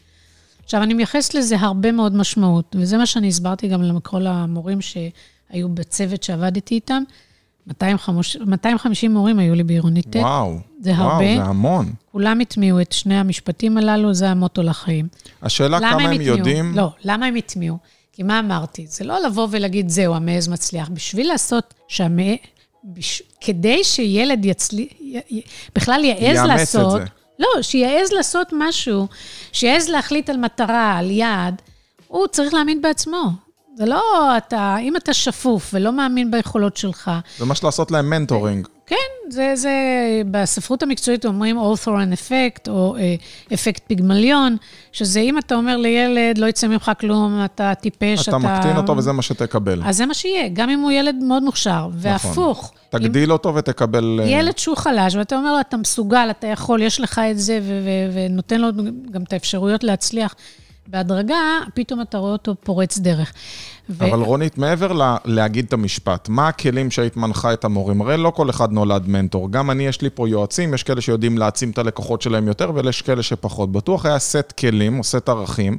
[0.65, 5.69] עכשיו, אני מייחסת לזה הרבה מאוד משמעות, וזה מה שאני הסברתי גם לכל המורים שהיו
[5.69, 7.03] בצוות שעבדתי איתם.
[7.67, 10.59] 250, 250 מורים היו לי בעירונית ט', וואו.
[10.81, 11.37] זה וואו, הרבה.
[11.37, 11.93] זה המון.
[12.15, 15.09] כולם הטמיעו את שני המשפטים הללו, זה המוטו לחיים.
[15.43, 16.37] השאלה כמה הם הטמיעו?
[16.37, 16.77] יודעים...
[16.77, 17.79] לא, למה הם הטמיעו?
[18.13, 18.87] כי מה אמרתי?
[18.87, 20.89] זה לא לבוא ולהגיד, זהו, המעז מצליח.
[20.89, 22.37] בשביל לעשות שהמעז...
[22.85, 23.23] בש...
[23.41, 24.89] כדי שילד יצליח,
[25.75, 27.03] בכלל יעז לעשות...
[27.39, 29.07] לא, שיעז לעשות משהו,
[29.53, 31.63] שיעז להחליט על מטרה, על יעד,
[32.09, 33.31] הוא צריך להאמין בעצמו.
[33.77, 38.69] זה לא אתה, אם אתה שפוף ולא מאמין ביכולות שלך, זה ממש לעשות להם מנטורינג.
[38.87, 39.73] כן, זה, זה,
[40.31, 43.15] בספרות המקצועית אומרים Authoran Effect, או אה,
[43.55, 44.57] אפקט פיגמליון,
[44.93, 48.39] שזה אם אתה אומר לילד, לא יצא ממך כלום, אתה טיפש, אתה אתה...
[48.39, 49.83] מקטין אותו וזה מה שתקבל.
[49.85, 51.89] אז זה מה שיהיה, גם אם הוא ילד מאוד מוכשר.
[51.93, 54.21] והפוך, אם תגדיל אותו ותקבל...
[54.23, 57.61] אה, ילד שהוא חלש, ואתה אומר לו, אתה מסוגל, אתה יכול, יש לך את זה,
[58.13, 58.69] ונותן לו
[59.11, 60.35] גם את האפשרויות להצליח.
[60.87, 61.35] בהדרגה,
[61.75, 63.33] פתאום אתה רואה אותו פורץ דרך.
[63.91, 68.01] ו- אבל רונית, מעבר ל- להגיד את המשפט, מה הכלים שהיית מנחה את המורים?
[68.01, 69.51] הרי לא כל אחד נולד מנטור.
[69.51, 73.03] גם אני, יש לי פה יועצים, יש כאלה שיודעים להעצים את הלקוחות שלהם יותר, ויש
[73.03, 73.73] כאלה שפחות.
[73.73, 75.79] בטוח היה סט כלים או סט ערכים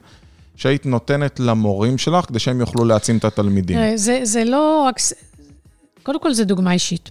[0.56, 3.80] שהיית נותנת למורים שלך, כדי שהם יוכלו להעצים את התלמידים.
[3.96, 4.96] זה, זה לא רק...
[6.04, 7.10] קודם כל, זה דוגמה אישית.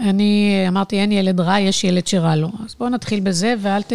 [0.00, 2.48] אני אמרתי, אין ילד רע, יש ילד שרע לו.
[2.66, 3.92] אז בואו נתחיל בזה, ואל ת,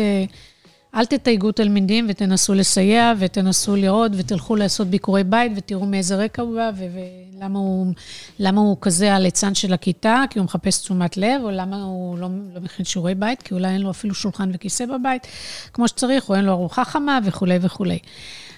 [0.95, 6.55] אל תתייגו תלמידים ותנסו לסייע, ותנסו לראות, ותלכו לעשות ביקורי בית, ותראו מאיזה רקע הוא
[6.55, 7.93] בא, ולמה הוא,
[8.39, 12.27] למה הוא כזה הליצן של הכיתה, כי הוא מחפש תשומת לב, או למה הוא לא,
[12.55, 15.27] לא מכין שיעורי בית, כי אולי אין לו אפילו שולחן וכיסא בבית,
[15.73, 17.99] כמו שצריך, או אין לו ארוחה חמה, וכולי וכולי.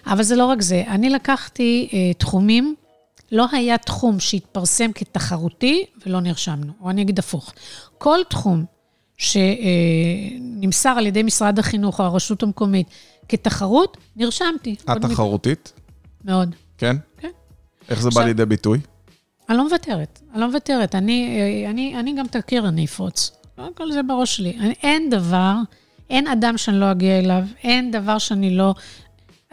[0.07, 0.83] אבל זה לא רק זה.
[0.87, 2.75] אני לקחתי אה, תחומים,
[3.31, 7.53] לא היה תחום שהתפרסם כתחרותי ולא נרשמנו, או אני אגיד הפוך.
[7.97, 8.65] כל תחום
[9.17, 12.87] שנמסר על ידי משרד החינוך או הרשות המקומית
[13.29, 14.75] כתחרות, נרשמתי.
[14.91, 15.73] את תחרותית?
[16.25, 16.55] מאוד.
[16.77, 16.95] כן?
[17.17, 17.29] כן.
[17.89, 18.79] איך זה בא עכשיו- לידי ביטוי?
[19.49, 20.95] אני לא מוותרת, אני לא מוותרת.
[20.95, 23.31] אני, אה, אני, אני גם את הקיר אני אפרוץ.
[23.75, 24.57] כל זה בראש שלי.
[24.59, 25.53] אני, אין דבר,
[26.09, 28.73] אין אדם שאני לא אגיע אליו, אין דבר שאני לא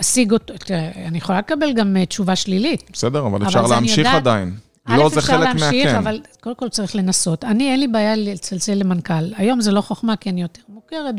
[0.01, 0.55] אשיג אותו.
[0.59, 2.91] תראה, אני יכולה לקבל גם אה, תשובה שלילית.
[2.93, 4.15] בסדר, אבל אבל אפשר להמשיך יודעת.
[4.15, 4.55] עדיין.
[4.87, 5.97] א', לא, זה אפשר חלק להמשיך, מהכן.
[5.97, 7.45] אבל קודם כל צריך לנסות.
[7.45, 9.35] אני, אין לי בעיה לצלצל למנכ"ל.
[9.37, 11.15] היום זה לא חוכמה, כי אני יותר מוכרת,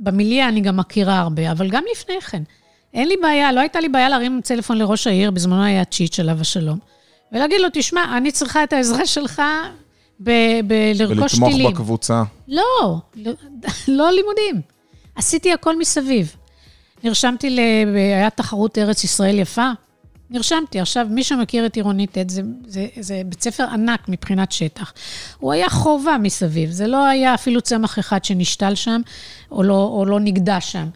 [0.00, 2.42] ובמיליה אני גם מכירה הרבה, אבל גם לפני כן.
[2.94, 6.40] אין לי בעיה, לא הייתה לי בעיה להרים טלפון לראש העיר, בזמנו היה צ'יץ' עליו
[6.40, 6.78] השלום,
[7.32, 9.42] ולהגיד לו, תשמע, אני צריכה את העזרה שלך
[10.20, 10.30] ב-
[10.66, 11.72] ב- לרכוש ולתמוך טילים.
[11.72, 12.22] בקבוצה.
[12.48, 13.32] לא, לא,
[13.88, 14.60] לא לימודים.
[15.16, 16.36] עשיתי הכל מסביב.
[17.04, 17.58] נרשמתי, ל...
[17.96, 19.70] היה תחרות ארץ ישראל יפה,
[20.30, 20.80] נרשמתי.
[20.80, 24.92] עכשיו, מי שמכיר את עירונית ט', זה, זה, זה בית ספר ענק מבחינת שטח.
[25.38, 29.00] הוא היה חובה מסביב, זה לא היה אפילו צמח אחד שנשתל שם,
[29.50, 30.86] או לא, או לא נגדע שם.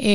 [0.00, 0.06] אה,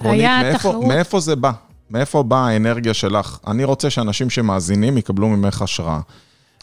[0.00, 0.84] רונית, היה מאיפה, תחרות...
[0.84, 1.50] מאיפה זה בא?
[1.90, 3.38] מאיפה באה האנרגיה שלך?
[3.46, 6.00] אני רוצה שאנשים שמאזינים יקבלו ממך השראה.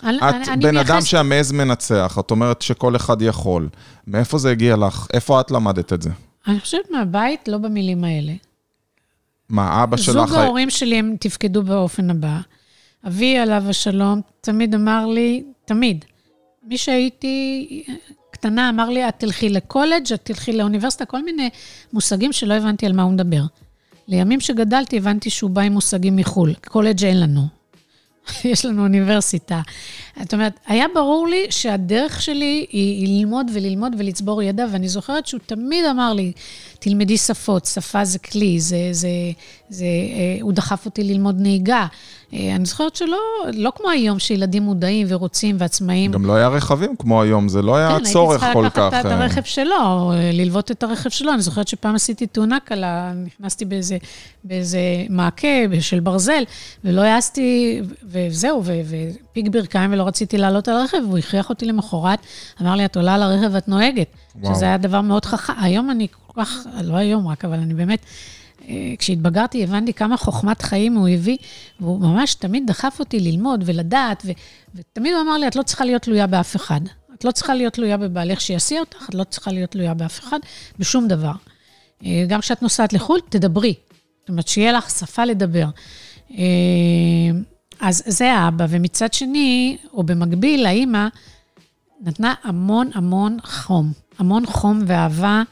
[0.04, 3.70] אני, את אני- אני בן אדם מייחסת- שהמעז מנצח, את אומרת שכל אחד יכול.
[4.08, 5.08] מאיפה זה הגיע לך?
[5.14, 6.10] איפה את למדת את זה?
[6.48, 8.34] אני חושבת מהבית, לא במילים האלה.
[9.54, 10.14] מה, אבא שלך...
[10.14, 12.40] זוג ההורים שלי, הם תפקדו באופן הבא.
[13.08, 16.06] אבי, עליו השלום, תמיד אמר לי, תמיד,
[16.64, 17.84] מי שהייתי
[18.32, 21.50] קטנה אמר לי, את תלכי לקולג', את תלכי לאוניברסיטה, כל מיני
[21.94, 23.44] מושגים שלא הבנתי על מה הוא מדבר.
[24.08, 26.54] לימים שגדלתי, הבנתי שהוא בא עם מושגים מחו"ל.
[26.54, 27.48] קולג' אין לנו.
[28.52, 29.62] יש לנו אוניברסיטה.
[30.22, 35.28] זאת אומרת, היה ברור לי שהדרך שלי היא, היא ללמוד וללמוד ולצבור ידע, ואני זוכרת
[35.28, 36.32] שהוא תמיד אמר לי,
[36.84, 39.10] תלמדי שפות, שפה זה כלי, זה, זה,
[39.70, 41.88] זה, אה, הוא דחף אותי ללמוד נהיגה.
[42.34, 43.18] אה, אני זוכרת שלא,
[43.54, 46.12] לא כמו היום, שילדים מודעים ורוצים ועצמאים.
[46.12, 48.54] גם לא היה רכבים כמו היום, זה לא היה כן, צורך כל כך.
[48.54, 51.34] כן, הייתי צריכה לקחת את הרכב שלו, ללוות את הרכב שלו.
[51.34, 53.98] אני זוכרת שפעם עשיתי תאונה קלה, נכנסתי באיזה,
[54.44, 55.48] באיזה מעקה
[55.80, 56.44] של ברזל,
[56.84, 62.20] ולא העזתי, וזהו, ופיק ברכיים, ולא רציתי לעלות על הרכב, והוא הכריח אותי למחרת,
[62.62, 64.08] אמר לי, את עולה על הרכב ואת נוהגת.
[64.36, 64.56] וואו.
[64.56, 65.54] שזה היה דבר מאוד חכם.
[65.62, 68.06] היום אני כל כך, לא היום רק, אבל אני באמת...
[68.70, 71.38] אה, כשהתבגרתי הבנתי כמה חוכמת חיים הוא הביא,
[71.80, 74.32] והוא ממש תמיד דחף אותי ללמוד ולדעת, ו,
[74.76, 76.82] ותמיד הוא אמר לי, את לא צריכה להיות תלויה באף אחד.
[77.14, 80.40] את לא צריכה להיות תלויה בבעלך שיסיע אותך, את לא צריכה להיות תלויה באף אחד,
[80.80, 81.32] בשום דבר.
[82.06, 83.74] אה, גם כשאת נוסעת לחו"ל, תדברי.
[84.20, 85.68] זאת אומרת, שיהיה לך שפה לדבר.
[86.32, 86.38] אה,
[87.80, 91.08] אז זה האבא, ומצד שני, או במקביל, האימא
[92.02, 95.44] נתנה המון המון חום, המון חום ואהבה.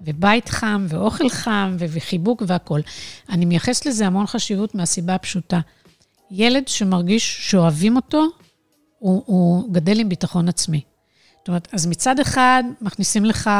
[0.00, 2.80] ובית חם, ואוכל חם, וחיבוק והכול.
[3.28, 5.60] אני מייחסת לזה המון חשיבות מהסיבה הפשוטה.
[6.30, 8.26] ילד שמרגיש שאוהבים אותו,
[8.98, 10.80] הוא, הוא גדל עם ביטחון עצמי.
[11.38, 13.50] זאת אומרת, אז מצד אחד מכניסים לך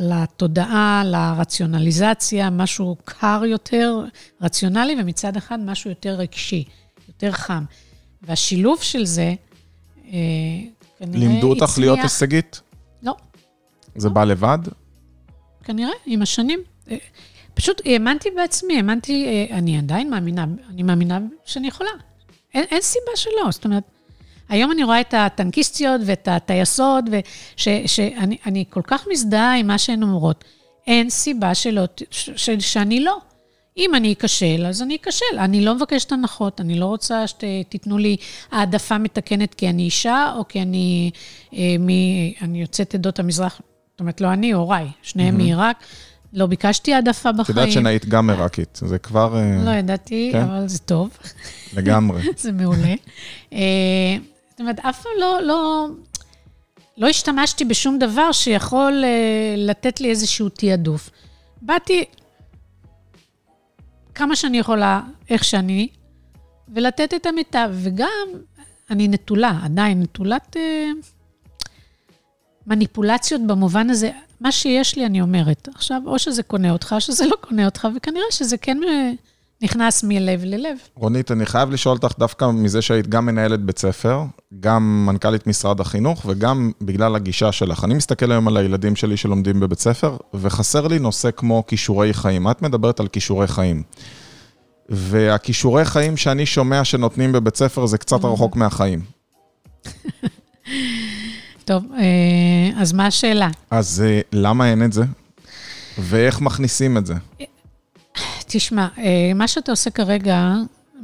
[0.00, 4.04] לתודעה, לרציונליזציה, משהו קר יותר,
[4.40, 6.64] רציונלי, ומצד אחד משהו יותר רגשי,
[7.08, 7.64] יותר חם.
[8.22, 9.34] והשילוב של זה,
[10.06, 10.12] אה,
[10.98, 11.18] כנראה.
[11.18, 12.60] לימדו אותך להיות הישגית?
[13.02, 13.14] לא.
[13.96, 14.14] זה לא.
[14.14, 14.58] בא לבד?
[15.64, 16.60] כנראה, עם השנים.
[16.90, 16.96] אה,
[17.54, 21.90] פשוט האמנתי בעצמי, האמנתי, אה, אני עדיין מאמינה, אני מאמינה שאני יכולה.
[22.54, 23.84] אין, אין סיבה שלא, זאת אומרת,
[24.48, 27.04] היום אני רואה את הטנקיסטיות ואת הטייסות,
[27.56, 30.44] שאני כל כך מזדהה עם מה שהן אומרות.
[30.86, 33.18] אין סיבה שלא, ש, ש, שאני לא.
[33.76, 35.38] אם אני אכשל, אז אני אכשל.
[35.38, 38.16] אני לא מבקשת הנחות, אני לא רוצה שתיתנו לי
[38.50, 41.10] העדפה מתקנת כי אני אישה, או כי אני,
[41.54, 41.88] אה, מ,
[42.42, 43.60] אני יוצאת עדות המזרח.
[44.00, 45.84] זאת אומרת, לא אני, הוריי, שניהם מעיראק.
[46.32, 47.44] לא ביקשתי העדפה בחיים.
[47.44, 49.38] את יודעת שנהיית גם עיראקית, זה כבר...
[49.38, 50.42] אה, לא ידעתי, כן?
[50.42, 51.18] אבל זה טוב.
[51.76, 52.22] לגמרי.
[52.36, 52.94] זה מעולה.
[53.52, 53.58] אה,
[54.50, 55.88] זאת אומרת, אף פעם לא, לא,
[56.98, 61.10] לא השתמשתי בשום דבר שיכול אה, לתת לי איזשהו תעדוף.
[61.62, 62.04] באתי
[64.14, 65.88] כמה שאני יכולה, איך שאני,
[66.74, 67.70] ולתת את המיטב.
[67.74, 68.28] וגם,
[68.90, 70.56] אני נטולה, עדיין נטולת...
[72.66, 75.68] מניפולציות במובן הזה, מה שיש לי, אני אומרת.
[75.74, 79.10] עכשיו, או שזה קונה אותך, או שזה לא קונה אותך, וכנראה שזה כן אה,
[79.62, 80.76] נכנס מלב ללב.
[80.94, 84.22] רונית, אני חייב לשאול אותך דווקא מזה שהיית גם מנהלת בית ספר,
[84.60, 87.84] גם מנכ"לית משרד החינוך, וגם בגלל הגישה שלך.
[87.84, 92.50] אני מסתכל היום על הילדים שלי שלומדים בבית ספר, וחסר לי נושא כמו כישורי חיים.
[92.50, 93.82] את מדברת על כישורי חיים.
[94.88, 99.00] והכישורי חיים שאני שומע שנותנים בבית ספר זה קצת רחוק מהחיים.
[101.70, 103.48] טוב, אה, אז מה השאלה?
[103.70, 105.04] אז אה, למה אין את זה?
[105.98, 107.14] ואיך מכניסים את זה?
[108.46, 110.54] תשמע, אה, מה שאתה עושה כרגע,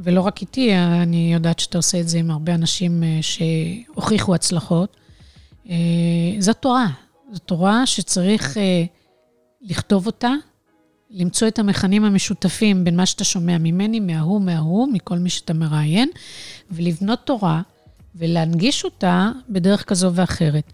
[0.05, 4.96] ולא רק איתי, אני יודעת שאתה עושה את זה עם הרבה אנשים שהוכיחו הצלחות,
[6.38, 6.87] זו תורה.
[7.33, 8.57] זו תורה שצריך
[9.62, 10.31] לכתוב אותה,
[11.11, 16.09] למצוא את המכנים המשותפים בין מה שאתה שומע ממני, מההוא, מההוא, מכל מי שאתה מראיין,
[16.70, 17.62] ולבנות תורה
[18.18, 20.72] ולהנגיש אותה בדרך כזו ואחרת.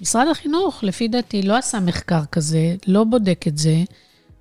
[0.00, 3.76] משרד החינוך, לפי דעתי, לא עשה מחקר כזה, לא בודק את זה.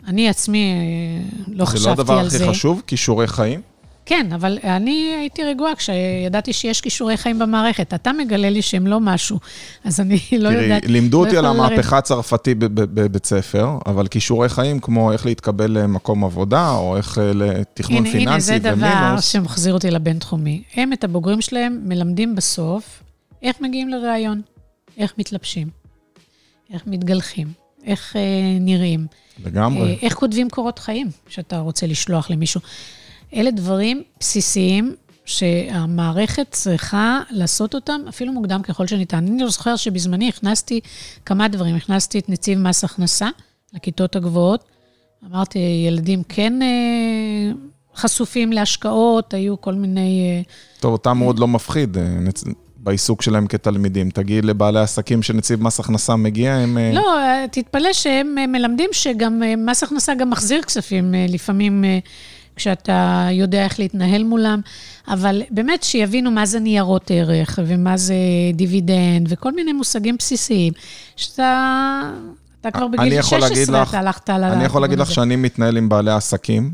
[0.08, 2.04] אני עצמי אה, לא חשבתי על זה.
[2.04, 2.82] זה לא הדבר הכי חשוב?
[2.88, 3.62] כישורי חיים?
[4.06, 7.94] כן, אבל אני הייתי רגועה כשידעתי שיש כישורי חיים במערכת.
[7.94, 9.40] אתה מגלה לי שהם לא משהו,
[9.84, 10.82] אז אני לא יודעת...
[10.82, 15.72] תראי, לימדו אותי לא על המהפכה הצרפתית בבית ספר, אבל כישורי חיים, כמו איך להתקבל
[15.72, 18.50] למקום עבודה, או איך אה, לתכנון פיננסי ומינוס.
[18.50, 20.64] הנה, זה דבר שמחזיר אותי לבינתחומי.
[20.76, 23.04] הם, את הבוגרים שלהם, מלמדים בסוף
[23.42, 24.42] איך מגיעים לראיון,
[24.98, 25.68] איך מתלבשים,
[26.74, 27.48] איך מתגלחים,
[27.86, 28.22] איך אה,
[28.60, 29.08] נראים.
[29.46, 29.90] לגמרי.
[29.90, 32.62] אה, איך כותבים קורות חיים, שאתה רוצה לשלוח למישהו.
[33.34, 39.18] אלה דברים בסיסיים שהמערכת צריכה לעשות אותם אפילו מוקדם ככל שניתן.
[39.18, 40.80] אני זוכר שבזמני הכנסתי
[41.26, 41.76] כמה דברים.
[41.76, 43.30] הכנסתי את נציב מס הכנסה
[43.74, 44.64] לכיתות הגבוהות.
[45.32, 47.52] אמרתי, ילדים כן אה,
[47.96, 50.30] חשופים להשקעות, היו כל מיני...
[50.30, 50.42] אה,
[50.80, 51.98] טוב, אותם מאוד לא מפחיד.
[51.98, 52.04] אה,
[52.78, 54.10] בעיסוק שלהם כתלמידים.
[54.10, 56.78] תגיד לבעלי עסקים שנציב מס הכנסה מגיע, הם...
[56.94, 57.18] לא,
[57.52, 61.84] תתפלא שהם מלמדים שגם מס הכנסה גם מחזיר כספים לפעמים
[62.56, 64.62] כשאתה יודע איך להתנהל מולם,
[65.08, 68.16] אבל באמת שיבינו מה זה ניירות ערך ומה זה
[68.54, 70.74] דיבידנד וכל מיני מושגים בסיסיים,
[71.16, 72.12] שאתה
[72.68, 74.44] אתה כבר בגיל 16, לך, אתה הלכת על.
[74.44, 76.72] אני יכול להגיד לך שאני מתנהל עם בעלי עסקים,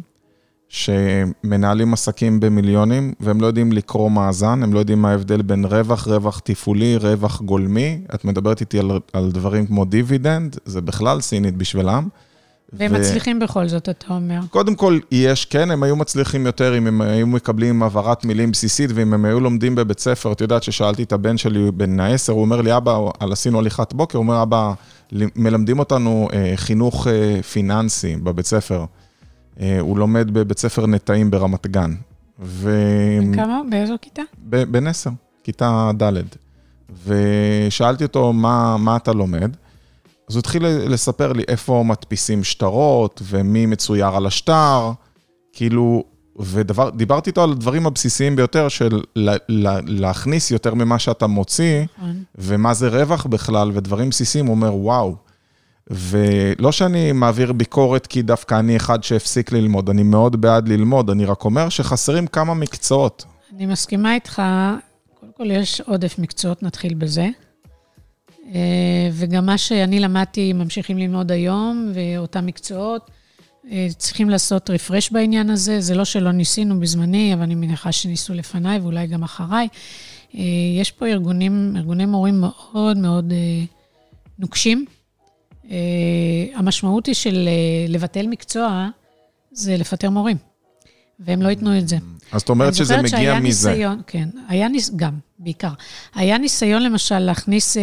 [0.69, 6.07] שמנהלים עסקים במיליונים, והם לא יודעים לקרוא מאזן, הם לא יודעים מה ההבדל בין רווח,
[6.07, 8.01] רווח תפעולי, רווח גולמי.
[8.15, 12.07] את מדברת איתי על, על דברים כמו דיבידנד, זה בכלל סינית בשבילם.
[12.73, 12.99] והם ו...
[12.99, 14.39] מצליחים בכל זאת, אתה אומר.
[14.49, 18.91] קודם כל, יש, כן, הם היו מצליחים יותר אם הם היו מקבלים הבהרת מילים בסיסית,
[18.93, 22.41] ואם הם היו לומדים בבית ספר, את יודעת ששאלתי את הבן שלי, בן העשר, הוא
[22.41, 24.73] אומר לי, אבא, על עשינו הליכת בוקר, הוא אומר, אבא,
[25.35, 28.85] מלמדים אותנו אה, חינוך אה, פיננסי בבית ספר.
[29.59, 31.93] אה, הוא לומד בבית ספר נטעים ברמת גן.
[32.39, 32.71] ו...
[33.31, 33.61] בכמה?
[33.69, 34.21] באיזו כיתה?
[34.43, 35.09] בן עשר,
[35.43, 36.13] כיתה ד'.
[37.05, 39.51] ושאלתי אותו, מה, מה אתה לומד?
[40.29, 44.91] אז הוא התחיל לספר לי איפה מדפיסים שטרות, ומי מצויר על השטר,
[45.53, 46.03] כאילו,
[46.39, 52.23] ודיברתי איתו על הדברים הבסיסיים ביותר של לה, לה, להכניס יותר ממה שאתה מוציא, נכון.
[52.35, 55.15] ומה זה רווח בכלל, ודברים בסיסיים, הוא אומר, וואו.
[55.89, 61.25] ולא שאני מעביר ביקורת כי דווקא אני אחד שהפסיק ללמוד, אני מאוד בעד ללמוד, אני
[61.25, 63.25] רק אומר שחסרים כמה מקצועות.
[63.55, 64.41] אני מסכימה איתך,
[65.19, 67.29] קודם כל יש עודף מקצועות, נתחיל בזה.
[68.55, 73.11] אה, וגם מה שאני למדתי, ממשיכים ללמוד היום, ואותם מקצועות.
[73.71, 75.81] אה, צריכים לעשות רפרש בעניין הזה.
[75.81, 79.67] זה לא שלא ניסינו בזמני, אבל אני מניחה שניסו לפניי ואולי גם אחריי.
[80.35, 80.41] אה,
[80.79, 83.33] יש פה ארגונים, ארגוני מורים מאוד מאוד
[84.39, 84.85] נוקשים.
[86.55, 87.49] המשמעות היא של
[87.87, 88.89] לבטל מקצוע,
[89.51, 90.37] זה לפטר מורים.
[91.19, 91.97] והם לא ייתנו את זה.
[92.31, 93.69] אז את אומרת שזה מגיע מזה.
[93.69, 95.71] ניסיון, כן, היה ניסיון, גם, בעיקר.
[96.15, 97.81] היה ניסיון למשל להכניס אה,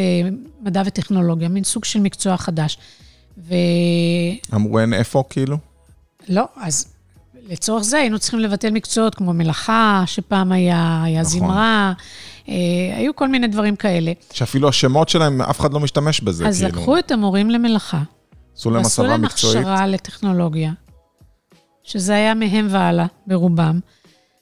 [0.61, 2.79] מדע וטכנולוגיה, מין סוג של מקצוע חדש.
[3.39, 3.55] ו...
[4.55, 5.59] אמרו אין איפה כאילו?
[6.29, 6.87] לא, אז
[7.49, 11.39] לצורך זה היינו צריכים לבטל מקצועות כמו מלאכה, שפעם היה, היה נכון.
[11.39, 11.93] זמרה,
[12.49, 12.55] אה,
[12.97, 14.13] היו כל מיני דברים כאלה.
[14.33, 16.69] שאפילו השמות שלהם, אף אחד לא משתמש בזה, אז כאילו.
[16.69, 18.03] אז לקחו את המורים למלאכה.
[18.57, 19.57] עשו להם הסבה מקצועית.
[19.57, 20.73] ועשו להם הכשרה לטכנולוגיה.
[21.87, 23.81] שזה היה מהם והלאה, ברובם.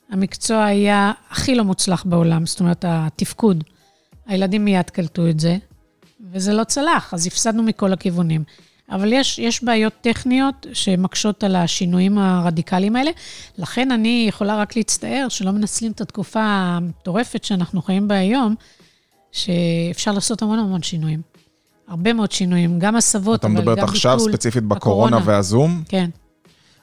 [0.09, 3.63] המקצוע היה הכי לא מוצלח בעולם, זאת אומרת, התפקוד.
[4.27, 5.57] הילדים מיד קלטו את זה,
[6.31, 8.43] וזה לא צלח, אז הפסדנו מכל הכיוונים.
[8.91, 13.11] אבל יש, יש בעיות טכניות שמקשות על השינויים הרדיקליים האלה.
[13.57, 18.55] לכן אני יכולה רק להצטער שלא מנצלים את התקופה המטורפת שאנחנו חיים בה היום,
[19.31, 21.21] שאפשר לעשות המון המון שינויים.
[21.87, 23.73] הרבה מאוד שינויים, גם הסבות, אבל גם ביטול.
[23.73, 25.83] אתה מדברת עכשיו ספציפית בקורונה והזום?
[25.89, 26.09] כן.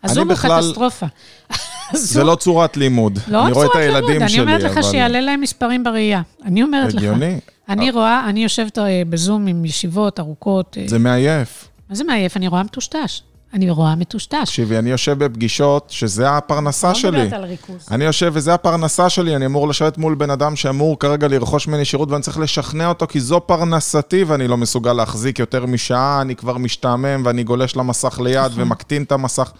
[0.05, 0.62] הזום הוא בכלל...
[0.62, 1.07] קטסטרופה.
[1.93, 3.19] זה לא צורת לימוד.
[3.29, 6.23] לא אני רואה את הילדים שלי, אני אומרת לך שיעלה להם מספרים בראייה.
[6.45, 6.99] אני אומרת לך.
[7.03, 7.41] הגיוני.
[7.69, 10.77] אני רואה, אני יושבת אה, בזום עם ישיבות ארוכות.
[10.81, 11.69] אה, זה מעייף.
[11.91, 12.37] מה זה מעייף?
[12.37, 13.23] אני רואה מטושטש.
[13.55, 14.45] אני רואה מטושטש.
[14.45, 17.11] תקשיבי, אני יושב בפגישות, שזה הפרנסה לא שלי.
[17.11, 17.88] לא מדברת על ריכוז.
[17.91, 21.85] אני יושב, וזה הפרנסה שלי, אני אמור לשבת מול בן אדם שאמור כרגע לרכוש ממני
[21.85, 26.37] שירות, ואני צריך לשכנע אותו, כי זו פרנסתי, ואני לא מסוגל להחזיק יותר משעה, אני
[26.37, 28.62] כבר משתעמם, ואני גולש למסך ליד נכון.
[28.62, 29.53] ומקטין את המסך.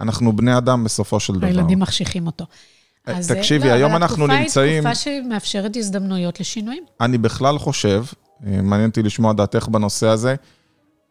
[0.00, 1.46] אנחנו בני אדם בסופו של דבר.
[1.46, 2.44] הילדים מחשיכים אותו.
[3.08, 4.82] אה, אז תקשיבי, לא, היום אנחנו נמצאים...
[4.82, 6.82] אבל התקופה היא תקופה שמאפשרת הזדמנויות לשינויים.
[7.00, 8.04] אני בכלל חושב,
[8.46, 10.34] אה, מעניין אותי לשמוע דעתך בנושא הזה,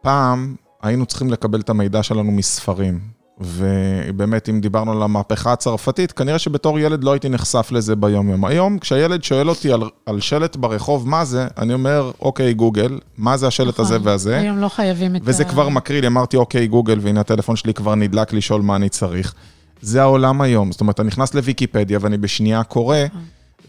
[0.02, 3.19] פעם היינו צריכים לקבל את המידע שלנו מספרים.
[3.40, 8.46] ובאמת, אם דיברנו על המהפכה הצרפתית, כנראה שבתור ילד לא הייתי נחשף לזה ביום-יום.
[8.46, 13.38] היום, כשהילד שואל אותי על, על שלט ברחוב, מה זה, אני אומר, אוקיי, גוגל, מה
[13.38, 14.38] זה השלט נכון, הזה והזה?
[14.38, 15.24] היום לא חייבים את ה...
[15.26, 18.90] וזה כבר מקריא לי, אמרתי, אוקיי, גוגל, והנה הטלפון שלי כבר נדלק לשאול מה אני
[18.90, 19.34] צריך.
[19.82, 20.72] זה העולם היום.
[20.72, 23.22] זאת אומרת, אני נכנס לוויקיפדיה ואני בשנייה קורא, נכון.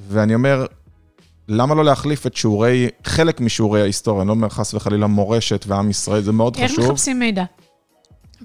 [0.09, 0.67] ואני אומר,
[1.49, 5.91] למה לא להחליף את שיעורי, חלק משיעורי ההיסטוריה, אני לא אומר חס וחלילה מורשת ועם
[5.91, 6.81] ישראל, זה מאוד איך חשוב.
[6.81, 7.45] איך מחפשים מידע?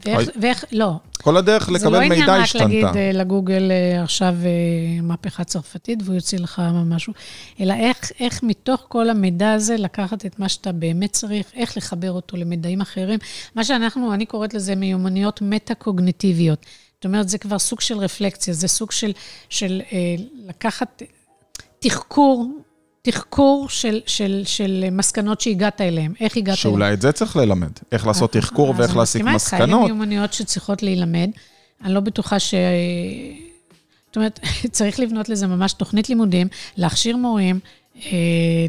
[0.05, 0.93] ואיך, ואיך, לא.
[1.21, 2.65] כל הדרך לקבל מידע השתנתה.
[2.65, 6.61] זה לא עניין רק להגיד אה, לגוגל אה, עכשיו אה, מהפכה צרפתית והוא יוציא לך
[6.85, 7.13] משהו,
[7.59, 12.11] אלא איך, איך מתוך כל המידע הזה לקחת את מה שאתה באמת צריך, איך לחבר
[12.11, 13.19] אותו למידעים אחרים.
[13.55, 16.65] מה שאנחנו, אני קוראת לזה מיומנויות מטה-קוגניטיביות.
[16.95, 19.11] זאת אומרת, זה כבר סוג של רפלקציה, זה סוג של,
[19.49, 20.15] של אה,
[20.47, 21.01] לקחת
[21.79, 22.47] תחקור
[23.05, 26.57] תחקור של, של, של מסקנות שהגעת אליהן, איך הגעת אליהן.
[26.57, 29.35] שאולי את זה צריך ללמד, איך לעשות תחקור ואיך להסיק מסקנות.
[29.35, 31.29] אז אני מסכימה איתך, אלה מיומנויות שצריכות להילמד.
[31.83, 32.53] אני לא בטוחה ש...
[34.07, 34.39] זאת אומרת,
[34.71, 37.59] צריך לבנות לזה ממש תוכנית לימודים, להכשיר מורים,
[38.05, 38.11] אה,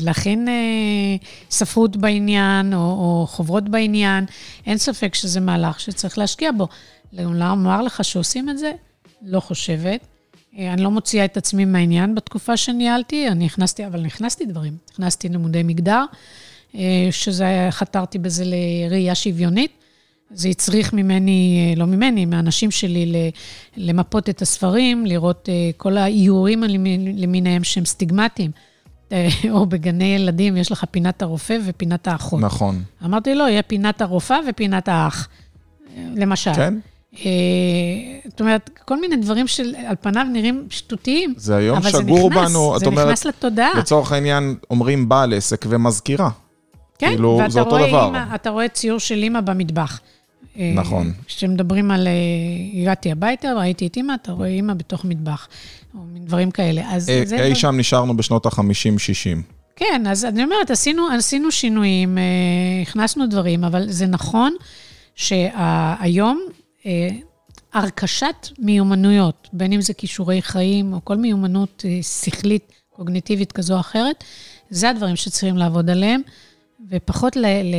[0.01, 0.55] להכין אה,
[1.51, 4.25] ספרות בעניין או, או חוברות בעניין.
[4.67, 6.69] אין ספק שזה מהלך שצריך להשקיע בו.
[7.13, 8.73] לומר לך שעושים את זה?
[9.23, 10.07] לא חושבת.
[10.59, 14.77] אה, אני לא מוציאה את עצמי מהעניין בתקופה שניהלתי, אני נכנסתי, אבל נכנסתי דברים.
[14.93, 16.05] נכנסתי לימודי מגדר,
[16.75, 19.71] אה, שזה, חתרתי בזה לראייה שוויונית.
[20.31, 23.31] זה הצריך ממני, אה, לא ממני, מהאנשים שלי,
[23.77, 26.63] למפות את הספרים, לראות כל האיורים
[27.17, 28.51] למיניהם שהם סטיגמטיים.
[29.51, 32.41] או בגני ילדים, יש לך פינת הרופא ופינת האחות.
[32.41, 32.83] נכון.
[33.05, 35.29] אמרתי לא, יהיה פינת הרופאה ופינת האח,
[35.97, 36.55] למשל.
[36.55, 36.75] כן.
[37.15, 37.21] אה,
[38.29, 42.81] זאת אומרת, כל מיני דברים שעל פניו נראים שטותיים, זה היום אבל שגור בנו, את
[42.81, 43.79] זה אומרת, נכנס לתודעה.
[43.79, 46.31] לצורך העניין, אומרים בעל עסק ומזכירה.
[46.99, 48.07] כן, כאילו, ואתה זה אותו רואה דבר.
[48.07, 50.01] אימא, אתה רואה ציור של אימא במטבח.
[50.59, 51.13] אה, נכון.
[51.27, 52.07] כשמדברים על...
[52.07, 52.13] אה,
[52.81, 55.49] הגעתי הביתה, ראיתי את אימא, אתה רואה אימא בתוך מטבח,
[55.95, 56.83] או מין דברים כאלה.
[56.95, 57.45] אז אה, זה...
[57.45, 59.43] אי שם נשארנו בשנות ה-50-60.
[59.77, 62.19] כן, אז אני אומרת, עשינו, עשינו שינויים,
[62.83, 64.55] הכנסנו דברים, אבל זה נכון
[65.15, 66.53] שהיום אה,
[67.73, 73.81] הרכשת מיומנויות, בין אם זה כישורי חיים או כל מיומנות אה, שכלית, קוגניטיבית כזו או
[73.81, 74.25] אחרת,
[74.71, 76.21] זה הדברים שצריכים לעבוד עליהם,
[76.91, 77.75] ופחות ל, ל,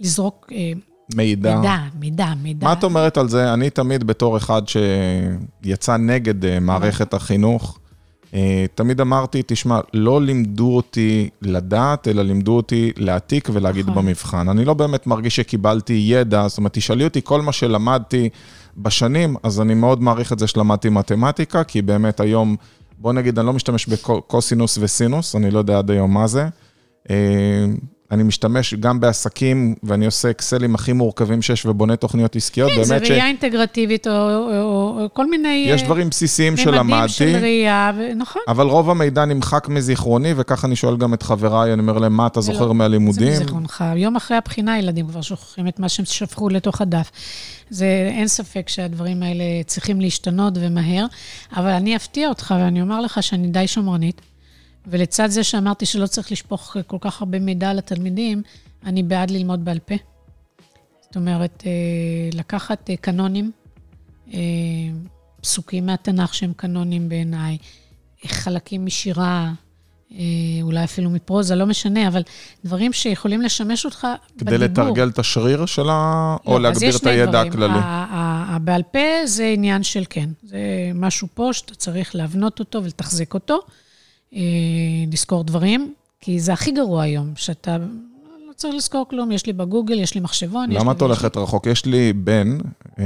[0.00, 0.72] לזרוק אה,
[1.14, 1.56] מידע.
[1.56, 2.66] מידע, מידע, מידע.
[2.66, 3.52] מה את אומרת על זה?
[3.54, 7.85] אני תמיד בתור אחד שיצא נגד אה, מערכת החינוך, אה,
[8.74, 14.04] תמיד אמרתי, תשמע, לא לימדו אותי לדעת, אלא לימדו אותי להעתיק ולהגיד נכון.
[14.04, 14.48] במבחן.
[14.48, 18.28] אני לא באמת מרגיש שקיבלתי ידע, זאת אומרת, תשאלי אותי כל מה שלמדתי
[18.76, 22.56] בשנים, אז אני מאוד מעריך את זה שלמדתי מתמטיקה, כי באמת היום,
[22.98, 26.48] בוא נגיד, אני לא משתמש בקוסינוס וסינוס, אני לא יודע עד היום מה זה.
[28.10, 32.84] אה, אני משתמש גם בעסקים, ואני עושה אקסלים הכי מורכבים שיש ובונה תוכניות עסקיות, כן,
[32.84, 33.10] זה באמת ש...
[33.10, 35.64] ראייה אינטגרטיבית, או, או, או, או כל מיני...
[35.68, 38.14] יש אה, דברים בסיסיים ממדים שלמדתי, של ראייה, ו...
[38.16, 38.42] נכון.
[38.48, 42.26] אבל רוב המידע נמחק מזיכרוני, וככה אני שואל גם את חבריי, אני אומר להם, מה
[42.26, 43.32] אתה זוכר מהלימודים?
[43.32, 43.84] זה מזיכרונך.
[43.96, 47.10] יום אחרי הבחינה, ילדים כבר שוכחים את מה שהם שפכו לתוך הדף.
[47.70, 51.06] זה, אין ספק שהדברים האלה צריכים להשתנות ומהר,
[51.56, 54.20] אבל אני אפתיע אותך ואני אומר לך שאני די שמרנית,
[54.86, 58.42] ולצד זה שאמרתי שלא צריך לשפוך כל כך הרבה מידע על התלמידים,
[58.84, 59.94] אני בעד ללמוד בעל פה.
[61.00, 61.70] זאת אומרת, אה,
[62.38, 63.50] לקחת אה, קנונים,
[64.34, 64.38] אה,
[65.40, 67.58] פסוקים מהתנ"ך שהם קנונים בעיניי,
[68.26, 69.52] חלקים משירה,
[70.12, 70.18] אה,
[70.62, 72.22] אולי אפילו מפרוזה, לא משנה, אבל
[72.64, 74.06] דברים שיכולים לשמש אותך
[74.38, 74.84] כדי בדיבור.
[74.84, 77.70] לתרגל את השריר שלה, או לא, אז להגביר את הידע דברים.
[77.70, 77.78] הכללי?
[78.56, 80.28] הבעל פה זה עניין של כן.
[80.42, 80.58] זה
[80.94, 83.60] משהו פה שאתה צריך להבנות אותו ולתחזק אותו,
[84.34, 84.40] אה,
[85.12, 87.76] לזכור דברים, כי זה הכי גרוע היום, שאתה
[88.48, 90.70] לא צריך לזכור כלום, יש לי בגוגל, יש לי מחשבון.
[90.70, 91.66] למה את הולכת רחוק?
[91.66, 92.58] יש לי בן,
[92.98, 93.04] אה,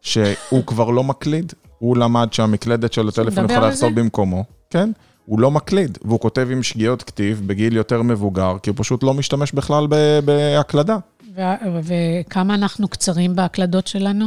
[0.00, 3.68] שהוא כבר לא מקליד, הוא למד שהמקלדת של הטלפון יכולה?
[3.68, 4.90] לכתוב במקומו, כן?
[5.26, 9.14] הוא לא מקליד, והוא כותב עם שגיאות כתיב בגיל יותר מבוגר, כי הוא פשוט לא
[9.14, 9.86] משתמש בכלל
[10.24, 10.96] בהקלדה.
[11.82, 14.26] וכמה אנחנו קצרים בהקלדות שלנו?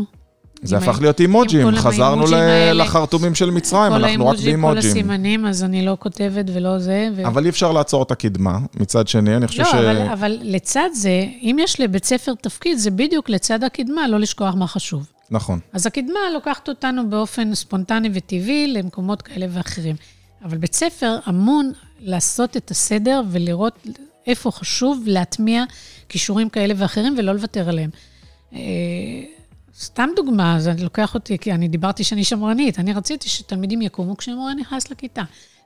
[0.64, 2.26] זה הפך להיות אימוג'ים, חזרנו.
[2.74, 4.92] לחרטומים של מצרים, אנחנו רק האימוג'ים, כל באימוג'ים.
[4.92, 7.10] הסימנים, אז אני לא כותבת ולא זה.
[7.16, 7.28] ו...
[7.28, 9.74] אבל אי אפשר לעצור את הקדמה, מצד שני, אני חושב לא, ש...
[9.74, 14.56] אבל, אבל לצד זה, אם יש לבית ספר תפקיד, זה בדיוק לצד הקדמה, לא לשכוח
[14.56, 15.08] מה חשוב.
[15.32, 15.60] נכון.
[15.74, 19.96] אז הקדמה לוקחת אותנו באופן ספונטני וטבעי למקומות כאלה ואחרים.
[20.46, 23.88] אבל בית ספר אמון לעשות את הסדר ולראות
[24.28, 25.64] איפה חשוב להטמיע
[26.10, 27.90] כישורים כאלה ואחרים ולא לוותר עליהם.
[29.76, 34.18] אה, סתם דוגמה, זה לוקח אותי, כי אני דיברתי שאני שמרנית, אני רציתי שתלמידים יקומו
[34.18, 35.24] כשהמורה נכנס לכיתה.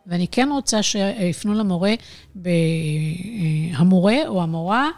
[0.07, 1.93] ואני כן רוצה שיפנו למורה,
[2.45, 2.51] אה,
[3.73, 4.89] המורה או המורה,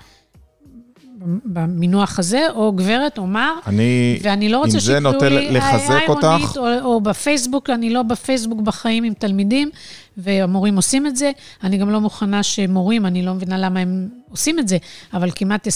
[1.45, 5.89] במינוח הזה, או גברת או מר, אני, ואני לא רוצה זה שיקראו נוטה לי, לחזק
[5.89, 9.69] "היי, אותך, רונית", או, או בפייסבוק, אני לא בפייסבוק בחיים עם תלמידים,
[10.17, 11.31] והמורים עושים את זה.
[11.63, 14.77] אני גם לא מוכנה שמורים, אני לא מבינה למה הם עושים את זה,
[15.13, 15.71] אבל כמעט 24-7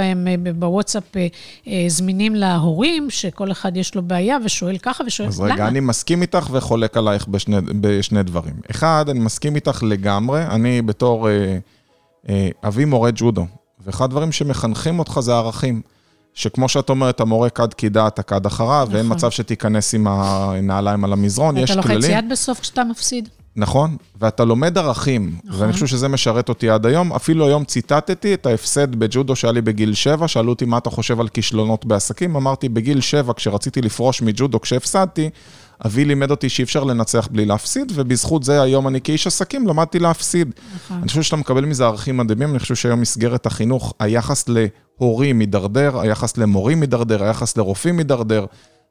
[0.00, 1.26] הם אה, בוואטסאפ אה,
[1.68, 5.54] אה, זמינים להורים, שכל אחד יש לו בעיה ושואל ככה ושואל, אז למה?
[5.54, 8.54] רגע, אני מסכים איתך וחולק עלייך בשני, בשני דברים.
[8.70, 11.58] אחד, אני מסכים איתך לגמרי, אני בתור אה,
[12.28, 13.46] אה, אבי מורה ג'ודו,
[13.84, 15.82] ואחד הדברים שמחנכים אותך זה ערכים.
[16.34, 19.16] שכמו שאת אומרת, המורה כד קידה, אתה כד אחריו, ואין נכון.
[19.16, 21.98] מצב שתיכנס עם הנעליים על המזרון, יש אתה כללים.
[21.98, 23.28] לוחץ יד בסוף כשאתה מפסיד.
[23.56, 25.60] נכון, ואתה לומד ערכים, נכון.
[25.60, 27.12] ואני חושב שזה משרת אותי עד היום.
[27.12, 31.20] אפילו היום ציטטתי את ההפסד בג'ודו שהיה לי בגיל 7, שאלו אותי מה אתה חושב
[31.20, 35.30] על כישלונות בעסקים, אמרתי, בגיל 7, כשרציתי לפרוש מג'ודו, כשהפסדתי,
[35.86, 39.98] אבי לימד אותי שאי אפשר לנצח בלי להפסיד, ובזכות זה היום אני כאיש עסקים למדתי
[39.98, 40.52] להפסיד.
[40.74, 40.98] נכון.
[40.98, 46.00] אני חושב שאתה מקבל מזה ערכים מדהימים, אני חושב שהיום מסגרת החינוך, היחס להורים מידרדר,
[46.00, 48.46] היחס למורים מידרדר, היחס לרופאים מידרדר.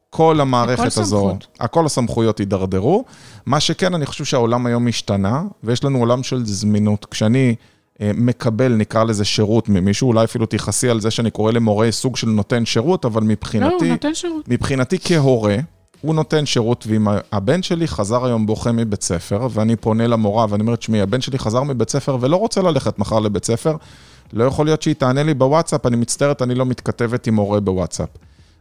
[0.10, 1.48] כל המערכת הזו, סמכות.
[1.60, 3.06] הכל הסמכויות הידרדרו.
[3.46, 7.06] מה שכן, אני חושב שהעולם היום השתנה, ויש לנו עולם של זמינות.
[7.06, 7.56] כשאני
[8.02, 12.18] אה, מקבל, נקרא לזה שירות ממישהו, אולי אפילו תכעסי על זה שאני קורא למורה סוג
[12.18, 14.48] של נותן שירות, אבל לא, הוא מבחינתי, נותן שירות.
[14.48, 15.56] מבחינתי כהורה,
[16.02, 20.62] הוא נותן שירות, ואם הבן שלי חזר היום בוכה מבית ספר, ואני פונה למורה ואני
[20.62, 23.76] אומר, תשמעי, הבן שלי חזר מבית ספר ולא רוצה ללכת מחר לבית ספר,
[24.34, 28.10] לא יכול להיות שהיא תענה לי בוואטסאפ, אני מצטערת, אני לא מתכתבת עם מורה בוואטסאפ.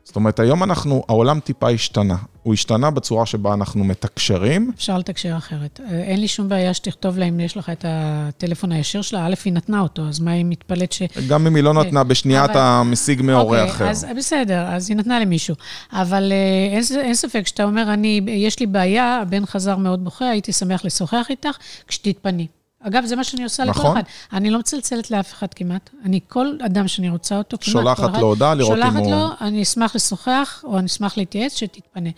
[0.05, 2.17] זאת אומרת, היום אנחנו, העולם טיפה השתנה.
[2.43, 4.73] הוא השתנה בצורה שבה אנחנו מתקשרים.
[4.77, 5.81] אפשר לתקשר אחרת.
[5.81, 9.27] אה, אין לי שום בעיה שתכתוב לה אם יש לך את הטלפון הישיר שלה.
[9.27, 11.03] א', היא נתנה אותו, אז מה היא מתפלאת ש...
[11.29, 13.91] גם אם היא לא נתנה, בשנייה אתה משיג מהורה אוקיי, אחר.
[13.91, 15.55] אז בסדר, אז היא נתנה למישהו.
[15.93, 20.29] אבל אה, אין, אין ספק, שאתה אומר, אני, יש לי בעיה, הבן חזר מאוד בוכה,
[20.29, 21.57] הייתי שמח לשוחח איתך,
[21.89, 22.47] כשתתפני.
[22.87, 23.85] אגב, זה מה שאני עושה נכון.
[23.85, 24.09] לכל אחד.
[24.33, 25.91] אני לא מצלצלת לאף אחד כמעט.
[26.05, 28.93] אני, כל אדם שאני רוצה אותו, כמעט שולחת לו הודעה, לראות אם הוא...
[28.93, 32.11] שולחת לו, אני אשמח לשוחח, או אני אשמח להתייעץ, שתתפנה.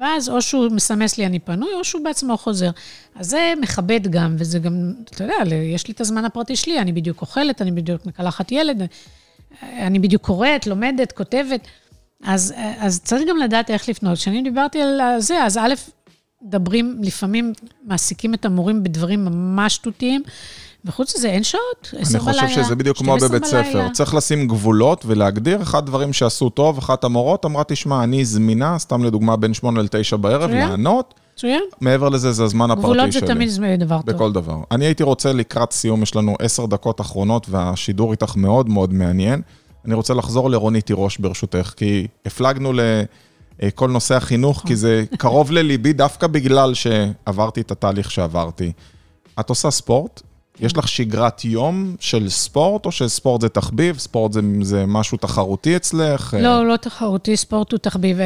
[0.00, 2.70] ואז או שהוא מסמס לי אני פנוי, או שהוא בעצמו חוזר.
[3.16, 6.92] אז זה מכבד גם, וזה גם, אתה יודע, יש לי את הזמן הפרטי שלי, אני
[6.92, 8.82] בדיוק אוכלת, אני בדיוק מקלחת ילד,
[9.62, 11.60] אני בדיוק קוראת, לומדת, כותבת.
[12.24, 14.18] אז, אז צריך גם לדעת איך לפנות.
[14.18, 15.74] כשאני דיברתי על זה, אז א',
[16.42, 17.52] מדברים, לפעמים
[17.84, 20.22] מעסיקים את המורים בדברים ממש שטותיים,
[20.84, 22.40] וחוץ מזה, אין שעות, עשר בלילה.
[22.42, 23.88] אני חושב שזה בדיוק כמו בבית ספר.
[23.92, 25.62] צריך לשים גבולות ולהגדיר.
[25.62, 30.16] אחד הדברים שעשו טוב, אחת המורות אמרה, תשמע, אני זמינה, סתם לדוגמה, בין שמונה לתשע
[30.16, 31.14] בערב, לענות.
[31.34, 31.62] מצוין.
[31.80, 32.92] מעבר לזה, זה הזמן הפרטי שלי.
[32.92, 33.20] גבולות זה
[33.56, 34.14] תמיד דבר טוב.
[34.14, 34.56] בכל דבר.
[34.70, 39.42] אני הייתי רוצה, לקראת סיום, יש לנו עשר דקות אחרונות, והשידור איתך מאוד מאוד מעניין.
[39.84, 42.80] אני רוצה לחזור לרוני תירוש, ברשותך, כי הפלגנו ל...
[43.62, 48.72] אה, כל נושא החינוך, כי זה קרוב לליבי דווקא בגלל שעברתי את התהליך שעברתי.
[49.40, 50.22] את עושה ספורט?
[50.60, 53.98] יש לך שגרת יום של ספורט, או שספורט זה תחביב?
[53.98, 56.36] ספורט זה, זה משהו תחרותי אצלך?
[56.40, 58.18] לא, לא תחרותי, ספורט הוא תחביב.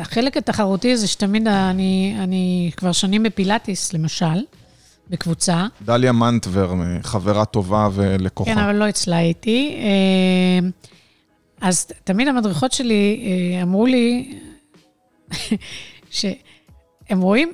[0.00, 4.42] החלק התחרותי זה שתמיד אני, אני כבר שנים בפילאטיס, למשל,
[5.10, 5.66] בקבוצה.
[5.84, 8.54] דליה מנטבר, חברה טובה ולקוחה.
[8.54, 9.76] כן, אבל לא אצלה הייתי.
[9.78, 10.68] אה,
[11.60, 13.24] אז תמיד המדריכות שלי
[13.56, 14.38] אה, אמרו לי,
[16.10, 17.52] שהם רואים,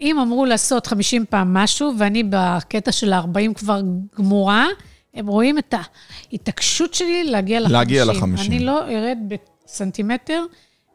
[0.00, 3.80] אם אמרו לעשות 50 פעם משהו, ואני בקטע של ה-40 כבר
[4.18, 4.66] גמורה,
[5.14, 5.74] הם רואים את
[6.32, 7.68] ההתעקשות שלי להגיע ל-50.
[7.68, 8.40] להגיע ל-50.
[8.46, 9.18] אני לא ארד
[9.66, 10.44] בסנטימטר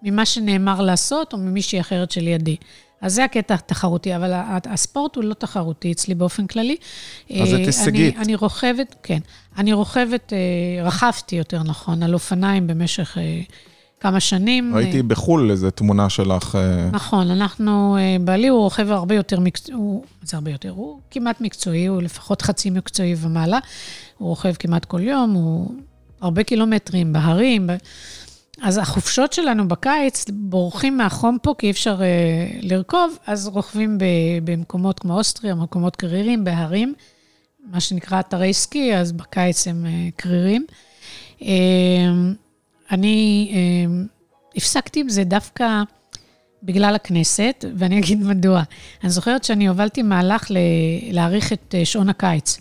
[0.01, 2.55] ממה שנאמר לעשות, או ממישהי אחרת שלידי.
[3.01, 4.32] אז זה הקטע התחרותי, אבל
[4.66, 6.76] הספורט הוא לא תחרותי אצלי באופן כללי.
[7.41, 8.16] אז את אה, הישגית.
[8.16, 9.20] אני, אני רוכבת, כן,
[9.57, 13.41] אני רוכבת, אה, רכבתי יותר נכון, על אופניים במשך אה,
[14.04, 14.76] כמה שנים.
[14.76, 16.56] ראיתי אה, בחו"ל איזו תמונה שלך.
[16.56, 19.78] אה, נכון, אנחנו, אה, בעלי הוא רוכב הרבה יותר מקצועי,
[20.22, 23.60] זה הרבה יותר, הוא כמעט מקצועי, הוא לפחות חצי מקצועי ומעלה.
[24.18, 25.72] הוא רוכב כמעט כל יום, הוא
[26.22, 27.70] הרבה קילומטרים בהרים.
[28.62, 32.01] אז החופשות שלנו בקיץ, בורחים מהחום פה, כי אי אפשר uh,
[32.62, 34.06] לרכוב, אז רוכבים ב,
[34.43, 36.93] במקומות כמו אוסטריה, מקומות קרירים, בהרים,
[37.72, 40.66] מה שנקרא אתרי סקי, אז בקיץ הם uh, קרירים.
[41.39, 41.43] Uh,
[42.91, 44.03] אני אה,
[44.55, 45.81] הפסקתי עם זה דווקא
[46.63, 48.63] בגלל הכנסת, ואני אגיד מדוע.
[49.03, 50.57] אני זוכרת שאני הובלתי מהלך ל-
[51.11, 52.59] להאריך את אה, שעון הקיץ.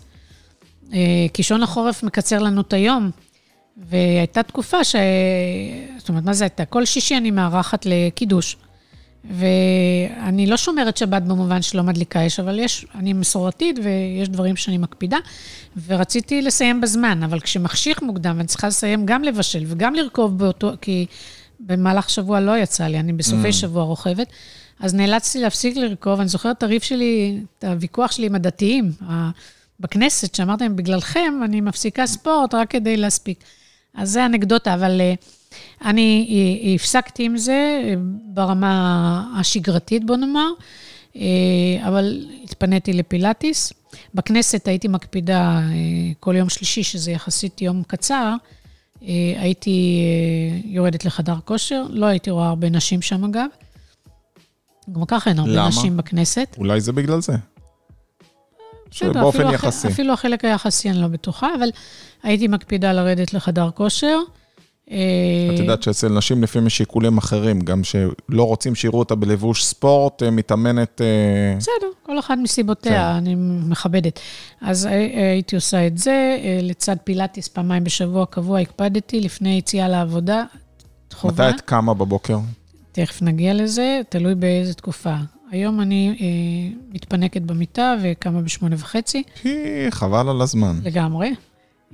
[0.93, 0.99] אה,
[1.33, 3.11] כי שעון החורף מקצר לנו את היום,
[3.77, 4.95] והייתה תקופה ש...
[5.97, 6.65] זאת אומרת, מה זה הייתה?
[6.65, 8.57] כל שישי אני מארחת לקידוש.
[9.31, 14.77] ואני לא שומרת שבת במובן שלא מדליקה אש, אבל יש, אני מסורתית ויש דברים שאני
[14.77, 15.17] מקפידה,
[15.85, 21.05] ורציתי לסיים בזמן, אבל כשמחשיך מוקדם, ואני צריכה לסיים גם לבשל וגם לרכוב באותו, כי
[21.59, 23.53] במהלך שבוע לא יצא לי, אני בסופי mm.
[23.53, 24.27] שבוע רוכבת,
[24.79, 26.19] אז נאלצתי להפסיק לרכוב.
[26.19, 28.91] אני זוכרת את הריב שלי, את הוויכוח שלי עם הדתיים
[29.79, 33.43] בכנסת, שאמרתי להם, בגללכם אני מפסיקה ספורט רק כדי להספיק.
[33.93, 35.01] אז זה אנקדוטה, אבל...
[35.01, 35.42] Uh,
[35.85, 37.93] אני הפסקתי עם זה
[38.25, 40.49] ברמה השגרתית, בוא נאמר,
[41.87, 43.73] אבל התפניתי לפילאטיס.
[44.13, 45.61] בכנסת הייתי מקפידה
[46.19, 48.35] כל יום שלישי, שזה יחסית יום קצר,
[49.01, 50.01] הייתי
[50.65, 53.45] יורדת לחדר כושר, לא הייתי רואה הרבה נשים שם אגב.
[54.91, 55.67] גם ככה אין הרבה למה?
[55.67, 56.55] נשים בכנסת.
[56.57, 57.33] אולי זה בגלל זה.
[58.91, 59.87] שבאופן יחסי.
[59.87, 61.69] אפילו החלק היחסי אני לא בטוחה, אבל
[62.23, 64.19] הייתי מקפידה לרדת לחדר כושר.
[64.87, 70.23] את יודעת שאצל נשים לפעמים יש שיקולים אחרים, גם שלא רוצים שיראו אותה בלבוש ספורט,
[70.23, 71.01] אה, מתאמנת...
[71.01, 73.17] אה, בסדר, כל אחד מסיבותיה, כן.
[73.17, 73.35] אני
[73.69, 74.19] מכבדת.
[74.61, 74.91] אז אה,
[75.31, 80.43] הייתי עושה את זה, לצד פילאטיס פעמיים בשבוע קבוע הקפדתי, לפני יציאה לעבודה,
[81.13, 81.47] חובה.
[81.49, 82.37] מתי את קמה בבוקר?
[82.91, 85.15] תכף נגיע לזה, תלוי באיזה תקופה.
[85.51, 89.23] היום אני אה, מתפנקת במיטה וקמה בשמונה וחצי.
[89.89, 90.79] חבל על הזמן.
[90.83, 91.29] לגמרי.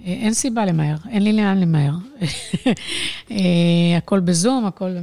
[0.05, 1.91] אה, אין סיבה למהר, אין לי לאן למהר.
[3.31, 3.37] אה,
[3.97, 4.95] הכל בזום, הכל...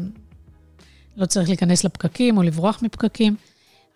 [1.17, 3.37] לא צריך להיכנס לפקקים או לברוח מפקקים,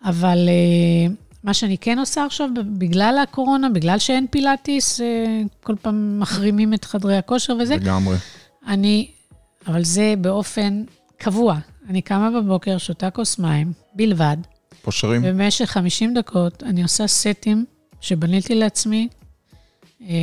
[0.05, 5.01] אבל אה, מה שאני כן עושה עכשיו, בגלל הקורונה, בגלל שאין פילאטיס,
[5.63, 7.75] כל פעם מחרימים את חדרי הכושר וזה.
[7.75, 8.15] לגמרי.
[8.67, 9.07] אני,
[9.67, 10.83] אבל זה באופן
[11.17, 11.57] קבוע.
[11.89, 14.37] אני קמה בבוקר, שותה כוס מים, בלבד.
[14.81, 15.21] פושרים.
[15.21, 17.65] במשך 50 דקות אני עושה סטים
[18.01, 19.20] שבניתי לעצמי, אה,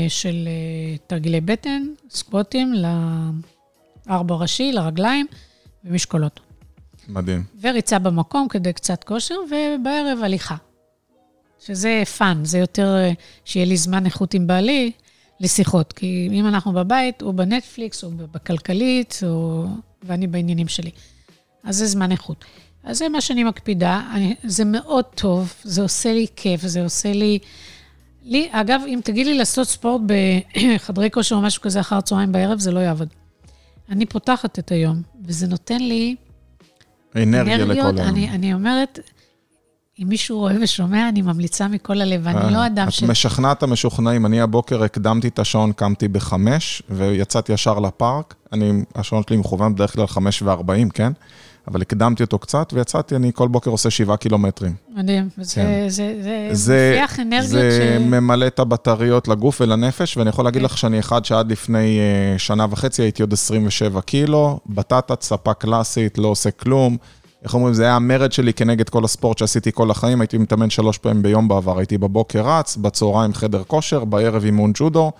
[0.08, 2.74] של אה, תרגילי בטן, סקווטים
[4.06, 5.26] לארבע ראשי, לרגליים,
[5.84, 6.40] ומשקולות.
[7.08, 7.44] מדהים.
[7.60, 10.56] וריצה במקום כדי קצת כושר, ובערב הליכה.
[11.60, 13.12] שזה fun, זה יותר אה,
[13.44, 14.92] שיהיה לי זמן איכות עם בעלי
[15.40, 15.92] לשיחות.
[15.92, 19.66] כי אם אנחנו בבית, הוא בנטפליקס, או בכלכלית, או...
[20.02, 20.90] ואני בעניינים שלי.
[21.64, 22.44] אז זה זמן איכות.
[22.84, 27.12] אז זה מה שאני מקפידה, אני, זה מאוד טוב, זה עושה לי כיף, זה עושה
[27.12, 27.38] לי...
[28.28, 32.58] לי, אגב, אם תגיד לי לעשות ספורט בחדרי כושר או משהו כזה אחר צהריים בערב,
[32.58, 33.08] זה לא יעבוד.
[33.90, 36.16] אני פותחת את היום, וזה נותן לי...
[37.16, 37.98] אנרגיה לכל היום.
[37.98, 38.98] אני, אני אומרת,
[40.02, 43.02] אם מישהו רואה ושומע, אני ממליצה מכל הלב, ואני לא אדם ש...
[43.02, 44.26] את משכנעת המשוכנעים.
[44.26, 48.34] אני הבוקר הקדמתי את השעון, קמתי בחמש, ויצאתי ישר לפארק.
[48.52, 51.12] אני, השעון שלי מכוון בדרך כלל חמש וארבעים, כן?
[51.68, 54.74] אבל הקדמתי אותו קצת, ויצאתי, אני כל בוקר עושה שבעה קילומטרים.
[54.96, 55.88] מדהים, כן.
[55.88, 58.02] זה, זה, זה מפיח אנרגיות זה ש...
[58.02, 60.64] ממלא את הבטריות לגוף ולנפש, ואני יכול להגיד okay.
[60.64, 60.72] כן.
[60.72, 66.18] לך שאני אחד שעד לפני uh, שנה וחצי הייתי עוד 27 קילו, בטטה, צפה קלאסית,
[66.18, 66.96] לא עושה כלום.
[67.44, 70.98] איך אומרים, זה היה המרד שלי כנגד כל הספורט שעשיתי כל החיים, הייתי מתאמן שלוש
[70.98, 75.12] פעמים ביום בעבר, הייתי בבוקר רץ, בצהריים חדר כושר, בערב אימון ג'ודו,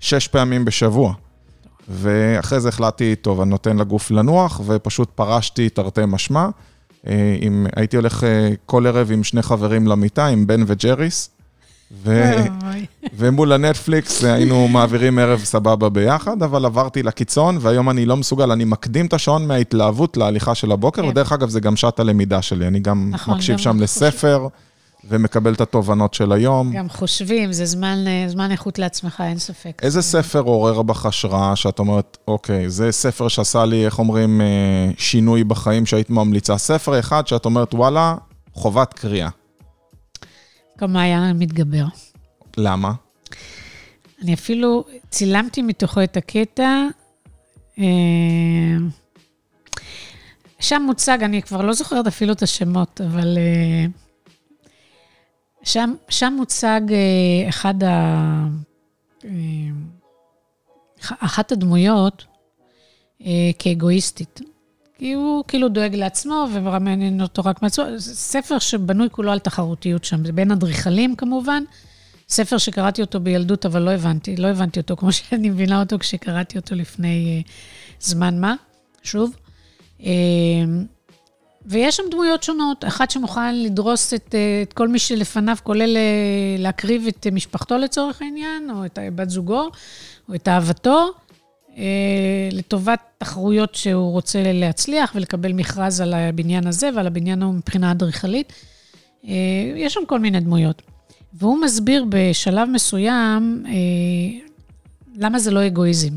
[0.00, 1.14] שש פעמים בשבוע.
[1.88, 6.48] ואחרי זה החלטתי, טוב, אני נותן לגוף לנוח, ופשוט פרשתי תרתי משמע.
[7.06, 11.30] אה, עם, הייתי הולך אה, כל ערב עם שני חברים למיטה, עם בן וג'ריס,
[12.04, 12.32] ו...
[13.16, 18.64] ומול הנטפליקס היינו מעבירים ערב סבבה ביחד, אבל עברתי לקיצון, והיום אני לא מסוגל, אני
[18.64, 21.08] מקדים את השעון מההתלהבות להליכה של הבוקר, כן.
[21.08, 24.38] ודרך אגב, זה גם שעת הלמידה שלי, אני גם נכון, מקשיב גם שם לספר.
[24.38, 24.71] חושב.
[25.04, 26.72] ומקבל את התובנות של היום.
[26.72, 29.80] גם חושבים, זה זמן, אה, זמן איכות לעצמך, אין ספק.
[29.82, 34.90] איזה ספר עורר בך השראה שאת אומרת, אוקיי, זה ספר שעשה לי, איך אומרים, אה,
[34.98, 36.58] שינוי בחיים שהיית ממליצה?
[36.58, 38.14] ספר אחד שאת אומרת, וואלה,
[38.52, 39.28] חובת קריאה.
[40.78, 41.84] גם מעיין המתגבר.
[42.56, 42.92] למה?
[44.22, 46.82] אני אפילו צילמתי מתוכו את הקטע.
[47.78, 47.84] אה,
[50.60, 53.38] שם מוצג, אני כבר לא זוכרת אפילו את השמות, אבל
[55.62, 58.46] שם, שם מוצג אה, אחד ה...
[59.24, 59.30] אה,
[61.00, 62.24] אחת הדמויות
[63.26, 64.40] אה, כאגואיסטית.
[64.98, 67.84] כי הוא כאילו דואג לעצמו ומרמנן אותו רק מעצמו.
[67.96, 71.62] זה ספר שבנוי כולו על תחרותיות שם, זה בין אדריכלים כמובן.
[72.28, 76.58] ספר שקראתי אותו בילדות, אבל לא הבנתי, לא הבנתי אותו כמו שאני מבינה אותו כשקראתי
[76.58, 77.42] אותו לפני
[78.00, 78.54] זמן מה,
[79.02, 79.36] שוב.
[81.66, 86.02] ויש שם דמויות שונות, אחד שמוכן לדרוס את, אה, את כל מי שלפניו, כולל אה,
[86.58, 89.70] להקריב את משפחתו לצורך העניין, או את בת זוגו,
[90.28, 91.10] או את אהבתו,
[91.76, 91.84] אה,
[92.52, 98.52] לטובת תחרויות שהוא רוצה להצליח ולקבל מכרז על הבניין הזה ועל הבניין ההוא מבחינה אדריכלית.
[99.76, 100.82] יש שם כל מיני דמויות.
[101.34, 103.64] והוא מסביר בשלב מסוים
[105.16, 106.08] למה זה לא אגואיזם.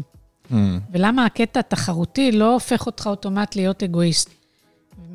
[0.52, 0.56] Mm.
[0.92, 4.30] ולמה הקטע התחרותי לא הופך אותך אוטומט להיות אגואיסט.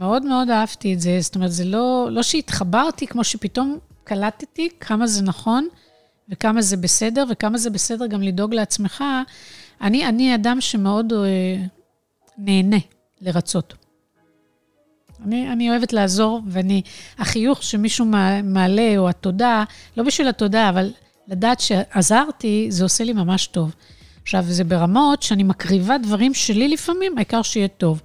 [0.00, 5.06] מאוד מאוד אהבתי את זה, זאת אומרת, זה לא, לא שהתחברתי, כמו שפתאום קלטתי כמה
[5.06, 5.68] זה נכון,
[6.28, 9.04] וכמה זה בסדר, וכמה זה בסדר גם לדאוג לעצמך.
[9.80, 11.56] אני, אני אדם שמאוד אה,
[12.38, 12.76] נהנה
[13.20, 13.74] לרצות.
[15.24, 16.82] אני, אני אוהבת לעזור, ואני,
[17.18, 18.06] החיוך שמישהו
[18.44, 19.64] מעלה, או התודה,
[19.96, 20.92] לא בשביל התודה, אבל
[21.28, 23.74] לדעת שעזרתי, זה עושה לי ממש טוב.
[24.22, 28.02] עכשיו, זה ברמות שאני מקריבה דברים שלי לפעמים, העיקר שיהיה טוב.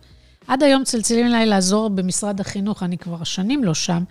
[0.47, 4.03] עד היום צלצלים אליי לעזור במשרד החינוך, אני כבר שנים לא שם,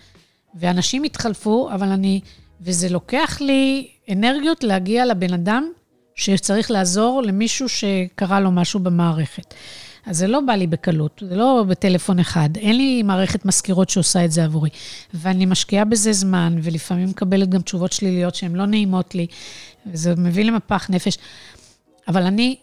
[0.54, 2.20] ואנשים התחלפו, אבל אני...
[2.60, 5.68] וזה לוקח לי אנרגיות להגיע לבן אדם
[6.14, 9.54] שצריך לעזור למישהו שקרה לו משהו במערכת.
[10.06, 12.48] אז זה לא בא לי בקלות, זה לא בטלפון אחד.
[12.56, 14.70] אין לי מערכת מזכירות שעושה את זה עבורי.
[15.14, 19.26] ואני משקיעה בזה זמן, ולפעמים מקבלת גם תשובות שליליות שהן לא נעימות לי,
[19.86, 21.18] וזה מביא למפח נפש.
[22.08, 22.56] אבל אני,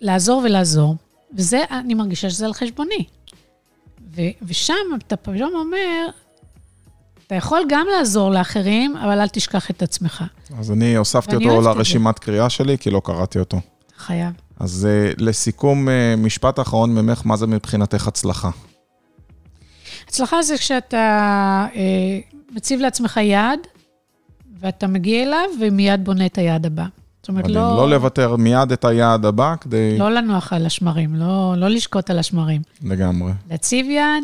[0.00, 0.96] לעזור ולעזור,
[1.36, 3.04] וזה, אני מרגישה שזה על חשבוני.
[4.16, 6.08] ו, ושם אתה פתאום אומר,
[7.26, 10.24] אתה יכול גם לעזור לאחרים, אבל אל תשכח את עצמך.
[10.58, 13.60] אז אני הוספתי אותו לרשימת קריאה שלי, כי לא קראתי אותו.
[13.96, 14.32] חייב.
[14.60, 18.50] אז uh, לסיכום, uh, משפט אחרון ממך, מה זה מבחינתך הצלחה?
[20.08, 21.76] הצלחה זה כשאתה uh,
[22.54, 23.58] מציב לעצמך יעד,
[24.60, 26.84] ואתה מגיע אליו, ומיד בונה את היעד הבא.
[27.22, 27.56] זאת אומרת, מדהים.
[27.56, 27.76] לא...
[27.76, 29.98] לא לוותר מיד את היעד הבא כדי...
[29.98, 32.62] לא לנוח על השמרים, לא, לא לשקוט על השמרים.
[32.82, 33.32] לגמרי.
[33.50, 34.22] להציב יעד,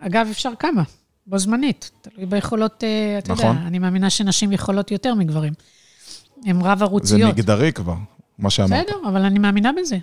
[0.00, 0.82] אגב, אפשר כמה,
[1.26, 1.90] בו זמנית.
[2.00, 3.46] תלוי ביכולות, אה, אתה נכון.
[3.46, 5.52] יודע, אני מאמינה שנשים יכולות יותר מגברים.
[6.44, 7.20] הן רב-ערוציות.
[7.20, 7.94] זה מגדרי כבר,
[8.38, 8.86] מה שאמרת.
[8.86, 9.98] בסדר, אבל אני מאמינה בזה.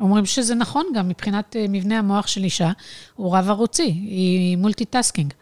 [0.00, 2.70] אומרים שזה נכון גם מבחינת אה, מבנה המוח של אישה,
[3.14, 5.32] הוא רב-ערוצי, היא multitasking.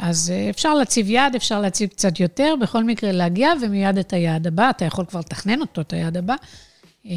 [0.00, 4.46] אז אה, אפשר להציב יעד, אפשר להציב קצת יותר, בכל מקרה להגיע ומיד את היעד
[4.46, 6.34] הבא, אתה יכול כבר לתכנן אותו, את היעד הבא.
[7.06, 7.12] אה,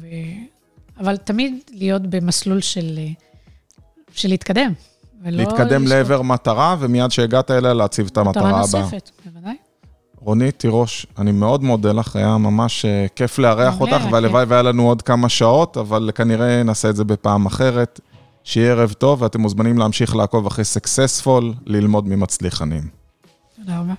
[0.00, 0.06] ו...
[1.00, 3.08] אבל תמיד להיות במסלול של אה,
[4.14, 4.72] בשביל להתקדם.
[5.24, 5.96] להתקדם לשתוק.
[5.96, 8.82] לעבר מטרה, ומיד שהגעת אליה, להציב את המטרה מטרה הבאה.
[8.82, 9.56] נוספת, בוודאי.
[10.20, 12.84] רונית תירוש, אני מאוד מודה לך, היה ממש
[13.16, 17.46] כיף לארח אותך, והלוואי והיה לנו עוד כמה שעות, אבל כנראה נעשה את זה בפעם
[17.46, 18.00] אחרת.
[18.44, 22.82] שיהיה ערב טוב, ואתם מוזמנים להמשיך לעקוב אחרי סקסספול, ללמוד ממצליחנים.
[23.56, 23.94] תודה רבה.